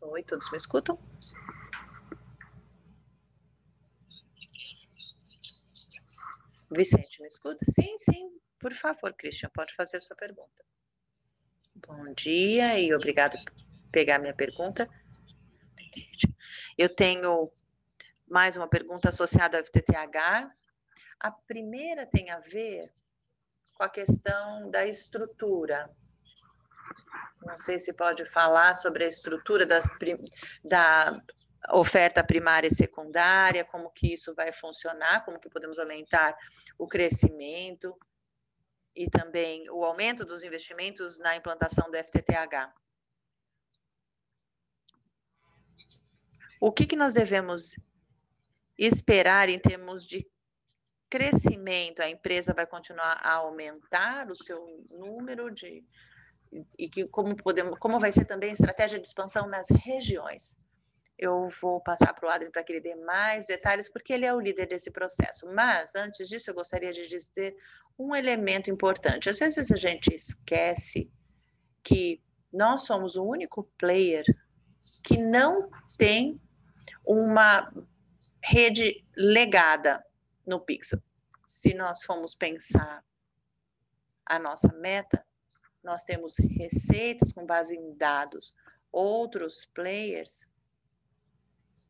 [0.00, 0.98] Oi, todos me escutam?
[6.70, 7.64] Vicente, me escuta?
[7.64, 8.33] Sim, sim.
[8.64, 10.64] Por favor, Christian, pode fazer a sua pergunta.
[11.86, 13.52] Bom dia e obrigado por
[13.92, 14.88] pegar minha pergunta.
[16.78, 17.52] Eu tenho
[18.26, 20.50] mais uma pergunta associada ao FTTH.
[21.20, 22.90] A primeira tem a ver
[23.74, 25.94] com a questão da estrutura.
[27.42, 29.84] Não sei se pode falar sobre a estrutura das,
[30.64, 31.22] da
[31.70, 36.34] oferta primária e secundária, como que isso vai funcionar, como que podemos aumentar
[36.78, 37.94] o crescimento
[38.94, 42.72] e também o aumento dos investimentos na implantação do FTTH.
[46.60, 47.76] O que, que nós devemos
[48.78, 50.26] esperar em termos de
[51.10, 52.00] crescimento?
[52.00, 55.84] A empresa vai continuar a aumentar o seu número de
[56.78, 60.56] e que como podemos, como vai ser também a estratégia de expansão nas regiões?
[61.18, 64.34] Eu vou passar para o Adrien para que ele dê mais detalhes, porque ele é
[64.34, 65.46] o líder desse processo.
[65.54, 67.56] Mas, antes disso, eu gostaria de dizer
[67.98, 69.30] um elemento importante.
[69.30, 71.10] Às vezes a gente esquece
[71.82, 72.20] que
[72.52, 74.24] nós somos o único player
[75.04, 76.40] que não tem
[77.06, 77.72] uma
[78.42, 80.04] rede legada
[80.46, 81.00] no Pixel.
[81.46, 83.04] Se nós formos pensar
[84.26, 85.24] a nossa meta,
[85.82, 88.54] nós temos receitas com base em dados.
[88.90, 90.46] Outros players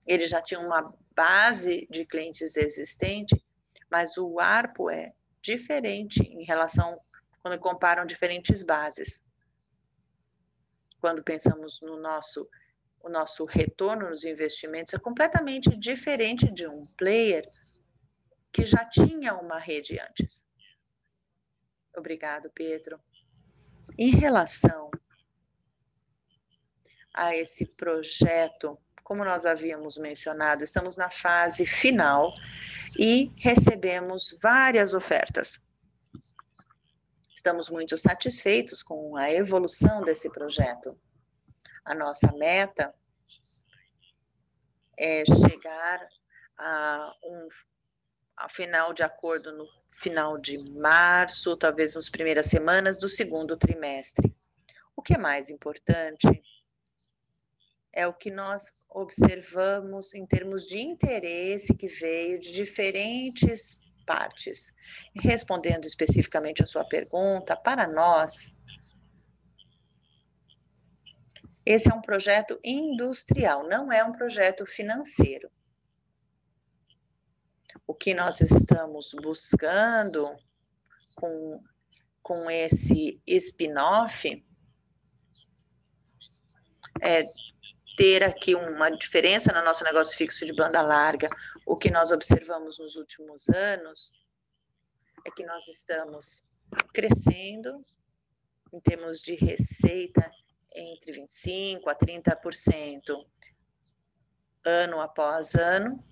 [0.07, 3.35] ele já tinha uma base de clientes existente,
[3.91, 7.01] mas o ARPO é diferente em relação
[7.43, 9.21] quando comparam diferentes bases.
[11.01, 12.49] Quando pensamos no nosso
[13.01, 17.45] o nosso retorno nos investimentos é completamente diferente de um player
[18.51, 20.43] que já tinha uma rede antes.
[21.95, 22.99] Obrigado, Pedro.
[23.99, 24.91] Em relação
[27.13, 32.31] a esse projeto como nós havíamos mencionado, estamos na fase final
[32.99, 35.61] e recebemos várias ofertas.
[37.35, 40.99] Estamos muito satisfeitos com a evolução desse projeto.
[41.85, 42.95] A nossa meta
[44.99, 46.09] é chegar
[46.57, 47.49] a um
[48.37, 54.35] a final de acordo no final de março, talvez nas primeiras semanas do segundo trimestre.
[54.97, 56.43] O que é mais importante
[57.95, 64.73] é o que nós observamos em termos de interesse que veio de diferentes partes.
[65.17, 68.53] Respondendo especificamente a sua pergunta, para nós,
[71.65, 75.51] esse é um projeto industrial, não é um projeto financeiro.
[77.87, 80.37] O que nós estamos buscando
[81.15, 81.63] com,
[82.23, 84.45] com esse spin-off
[87.01, 87.23] é
[87.97, 91.29] ter aqui uma diferença no nosso negócio fixo de banda larga,
[91.67, 94.13] o que nós observamos nos últimos anos
[95.27, 96.47] é que nós estamos
[96.93, 97.85] crescendo
[98.73, 100.31] em termos de receita
[100.75, 103.25] entre 25 a 30%
[104.65, 106.03] ano após ano.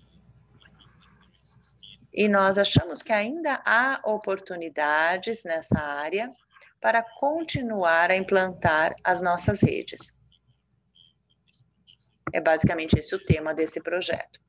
[2.13, 6.31] E nós achamos que ainda há oportunidades nessa área
[6.79, 10.15] para continuar a implantar as nossas redes.
[12.33, 14.41] É basicamente esse o tema desse projeto.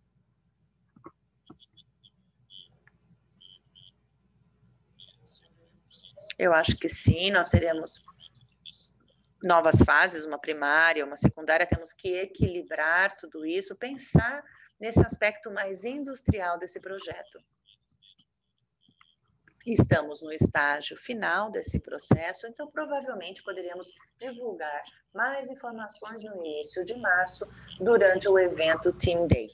[6.39, 8.03] Eu acho que sim, nós teremos
[9.43, 14.43] novas fases, uma primária, uma secundária, temos que equilibrar tudo isso, pensar
[14.81, 17.39] nesse aspecto mais industrial desse projeto.
[19.67, 24.83] Estamos no estágio final desse processo, então provavelmente poderíamos divulgar
[25.15, 27.47] mais informações no início de março,
[27.81, 29.49] durante o evento Team Day.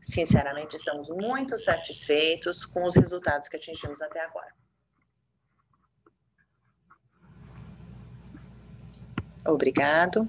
[0.00, 4.54] Sinceramente, estamos muito satisfeitos com os resultados que atingimos até agora.
[9.44, 10.28] Obrigado.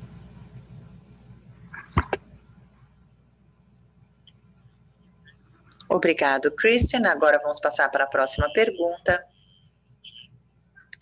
[5.89, 7.07] Obrigado, Christian.
[7.07, 9.25] Agora vamos passar para a próxima pergunta.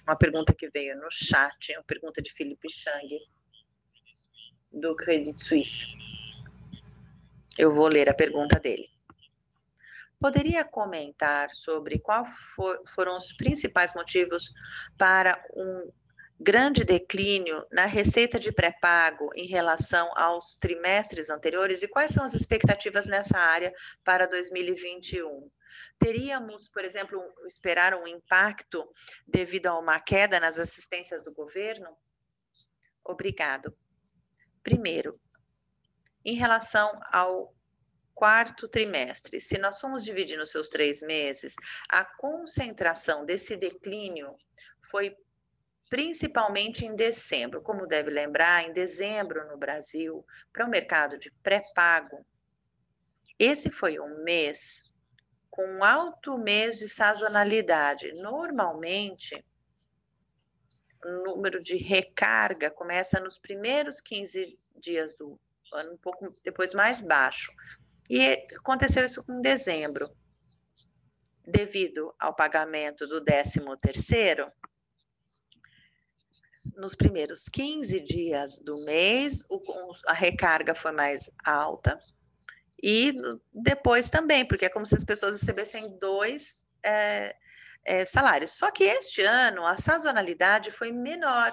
[0.03, 3.19] Uma pergunta que veio no chat, uma pergunta de Felipe Chang,
[4.71, 5.87] do Credit Suisse.
[7.57, 8.89] Eu vou ler a pergunta dele.
[10.19, 14.49] Poderia comentar sobre quais for, foram os principais motivos
[14.97, 15.91] para um
[16.39, 22.33] grande declínio na receita de pré-pago em relação aos trimestres anteriores e quais são as
[22.33, 23.73] expectativas nessa área
[24.03, 25.49] para 2021?
[25.97, 28.87] Teríamos, por exemplo, esperar um impacto
[29.27, 31.97] devido a uma queda nas assistências do governo?
[33.03, 33.75] Obrigado.
[34.61, 35.19] Primeiro,
[36.23, 37.55] em relação ao
[38.13, 41.55] quarto trimestre, se nós formos dividir nos seus três meses,
[41.89, 44.35] a concentração desse declínio
[44.81, 45.15] foi
[45.89, 47.61] principalmente em dezembro.
[47.61, 52.25] Como deve lembrar, em dezembro no Brasil, para o mercado de pré-pago,
[53.39, 54.83] esse foi um mês
[55.49, 58.13] com alto mês de sazonalidade.
[58.13, 59.43] Normalmente,
[61.03, 65.39] o número de recarga começa nos primeiros 15 dias do
[65.73, 67.51] ano, um pouco depois mais baixo.
[68.09, 68.21] E
[68.55, 70.09] aconteceu isso em dezembro.
[71.45, 74.51] Devido ao pagamento do 13 terceiro,
[76.77, 79.59] nos primeiros 15 dias do mês, o,
[80.07, 81.99] a recarga foi mais alta.
[82.81, 83.13] E
[83.51, 87.35] depois também, porque é como se as pessoas recebessem dois é,
[87.83, 88.51] é, salários.
[88.51, 91.51] Só que este ano a sazonalidade foi menor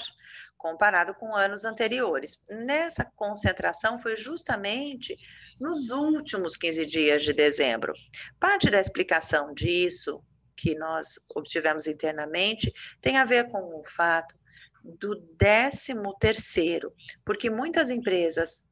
[0.59, 2.45] comparado com anos anteriores.
[2.49, 5.17] Nessa concentração foi justamente
[5.59, 7.95] nos últimos 15 dias de dezembro.
[8.39, 10.23] Parte da explicação disso,
[10.57, 14.37] que nós obtivemos internamente, tem a ver com o fato
[14.85, 16.93] do 13 terceiro,
[17.25, 18.63] porque muitas empresas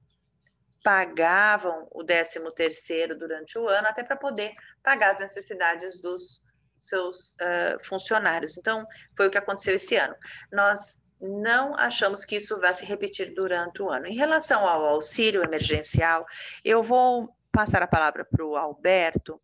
[0.85, 4.53] pagavam o 13 terceiro durante o ano até para poder
[4.83, 6.43] pagar as necessidades dos
[6.79, 8.59] seus uh, funcionários.
[8.59, 8.87] Então,
[9.17, 10.15] foi o que aconteceu esse ano.
[10.53, 14.07] Nós não achamos que isso vai se repetir durante o ano.
[14.07, 16.27] Em relação ao auxílio emergencial,
[16.65, 19.41] eu vou passar a palavra para o Alberto.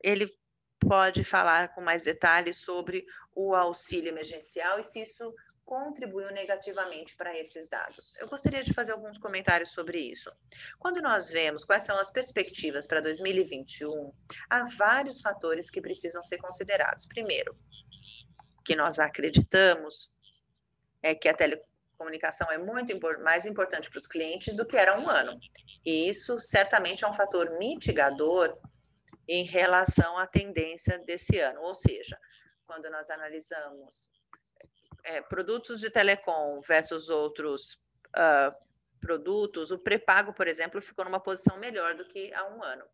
[0.00, 0.32] Ele
[0.78, 3.04] pode falar com mais detalhes sobre
[3.34, 8.12] o auxílio emergencial e se isso contribuiu negativamente para esses dados.
[8.18, 10.30] Eu gostaria de fazer alguns comentários sobre isso.
[10.78, 14.12] Quando nós vemos quais são as perspectivas para 2021,
[14.50, 17.06] há vários fatores que precisam ser considerados.
[17.06, 17.56] Primeiro,
[18.64, 20.12] que nós acreditamos
[21.02, 25.08] é que a telecomunicação é muito mais importante para os clientes do que era um
[25.08, 25.38] ano.
[25.84, 28.58] E isso certamente é um fator mitigador
[29.28, 31.60] em relação à tendência desse ano.
[31.60, 32.18] Ou seja,
[32.66, 34.08] quando nós analisamos
[35.04, 37.74] é, produtos de telecom versus outros
[38.16, 38.64] uh,
[39.00, 42.84] produtos, o pré-pago, por exemplo, ficou numa posição melhor do que há um ano.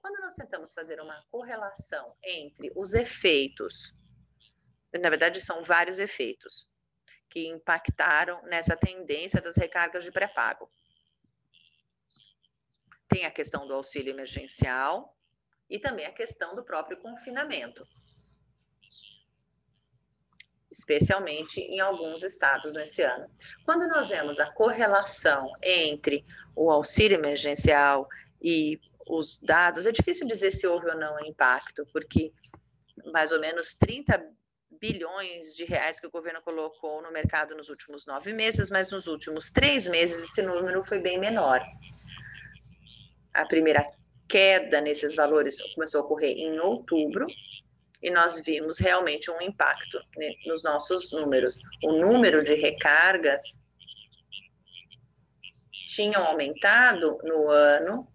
[0.00, 3.94] Quando nós tentamos fazer uma correlação entre os efeitos,
[4.92, 6.68] na verdade são vários efeitos
[7.28, 10.70] que impactaram nessa tendência das recargas de pré-pago.
[13.08, 15.16] Tem a questão do auxílio emergencial
[15.68, 17.86] e também a questão do próprio confinamento
[20.76, 23.28] especialmente em alguns estados nesse ano.
[23.64, 26.24] Quando nós vemos a correlação entre
[26.54, 28.08] o auxílio emergencial
[28.42, 32.32] e os dados, é difícil dizer se houve ou não impacto, porque
[33.12, 34.22] mais ou menos 30
[34.78, 39.06] bilhões de reais que o governo colocou no mercado nos últimos nove meses, mas nos
[39.06, 41.64] últimos três meses esse número foi bem menor.
[43.32, 43.86] A primeira
[44.28, 47.26] queda nesses valores começou a ocorrer em outubro,
[48.02, 49.98] e nós vimos realmente um impacto
[50.46, 51.58] nos nossos números.
[51.82, 53.42] O número de recargas
[55.88, 58.06] tinham aumentado no ano,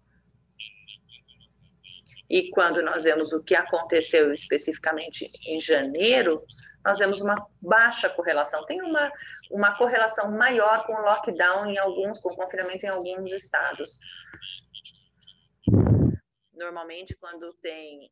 [2.32, 6.42] e quando nós vemos o que aconteceu especificamente em janeiro,
[6.82, 8.64] nós vemos uma baixa correlação.
[8.64, 9.12] Tem uma,
[9.50, 13.98] uma correlação maior com o lockdown em alguns, com o confinamento em alguns estados.
[16.54, 18.10] Normalmente, quando tem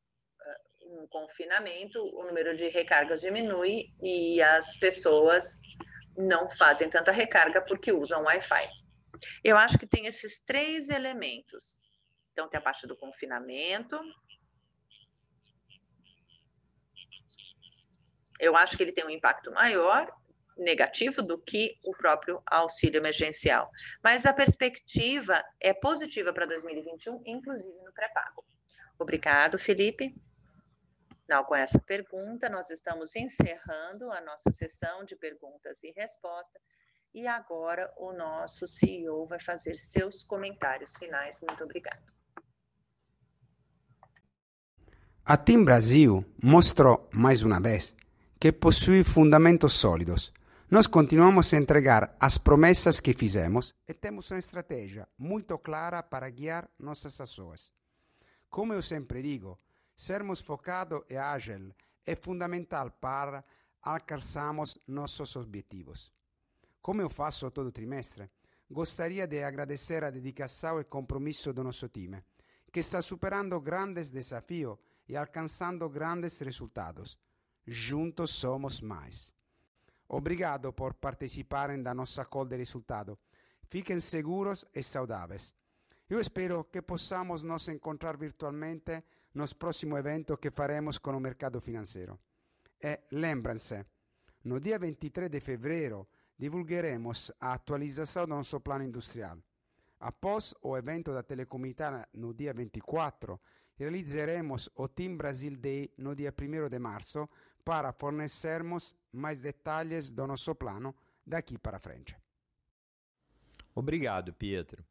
[0.90, 5.56] um confinamento, o número de recargas diminui e as pessoas
[6.16, 8.68] não fazem tanta recarga porque usam Wi-Fi.
[9.44, 11.76] Eu acho que tem esses três elementos.
[12.32, 13.98] Então, tem a parte do confinamento.
[18.38, 20.10] Eu acho que ele tem um impacto maior,
[20.56, 23.70] negativo, do que o próprio auxílio emergencial.
[24.02, 28.44] Mas a perspectiva é positiva para 2021, inclusive no pré-pago.
[28.98, 30.12] Obrigado, Felipe.
[31.30, 36.60] Não, com essa pergunta, nós estamos encerrando a nossa sessão de perguntas e respostas.
[37.14, 41.40] E agora o nosso CEO vai fazer seus comentários finais.
[41.48, 42.02] Muito obrigado.
[45.24, 47.94] A Team Brasil mostrou mais uma vez
[48.40, 50.32] que possui fundamentos sólidos.
[50.68, 56.28] Nós continuamos a entregar as promessas que fizemos e temos uma estratégia muito clara para
[56.28, 57.70] guiar nossas ações.
[58.48, 59.60] Como eu sempre digo,
[60.00, 61.74] Sermos focado e ágil
[62.06, 63.44] é fundamental para
[63.82, 66.10] alcançarmos nossos objetivos.
[66.80, 68.30] Como eu faço todo trimestre,
[68.70, 72.24] gostaria de agradecer a dedicação e compromisso do nosso time,
[72.72, 77.18] que está superando grandes desafios e alcançando grandes resultados.
[77.66, 79.34] Juntos somos mais.
[80.08, 83.18] Obrigado por participarem da nossa call de resultado.
[83.68, 85.52] Fiquem seguros e saudáveis.
[86.08, 91.60] Eu espero que possamos nos encontrar virtualmente nos próximo evento que faremos com o mercado
[91.60, 92.18] financeiro.
[92.82, 93.84] E lembrem-se,
[94.44, 96.08] no dia 23 de fevereiro
[96.38, 99.38] divulgaremos a atualização do nosso plano industrial.
[100.00, 103.38] Após o evento da Telecom Italia no dia 24,
[103.76, 107.28] realizaremos o Team Brasil Day no dia 1 de março
[107.62, 110.94] para fornecermos mais detalhes do nosso plano
[111.26, 112.16] daqui para frente.
[113.74, 114.84] Obrigado, Pietro.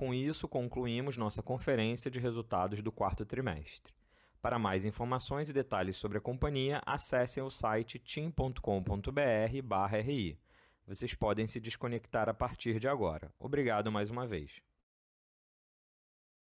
[0.00, 3.92] Com isso, concluímos nossa conferência de resultados do quarto trimestre.
[4.40, 8.38] Para mais informações e detalhes sobre a companhia, acessem o site tim.com.br/ri.
[10.86, 13.30] Vocês podem se desconectar a partir de agora.
[13.38, 14.62] Obrigado mais uma vez.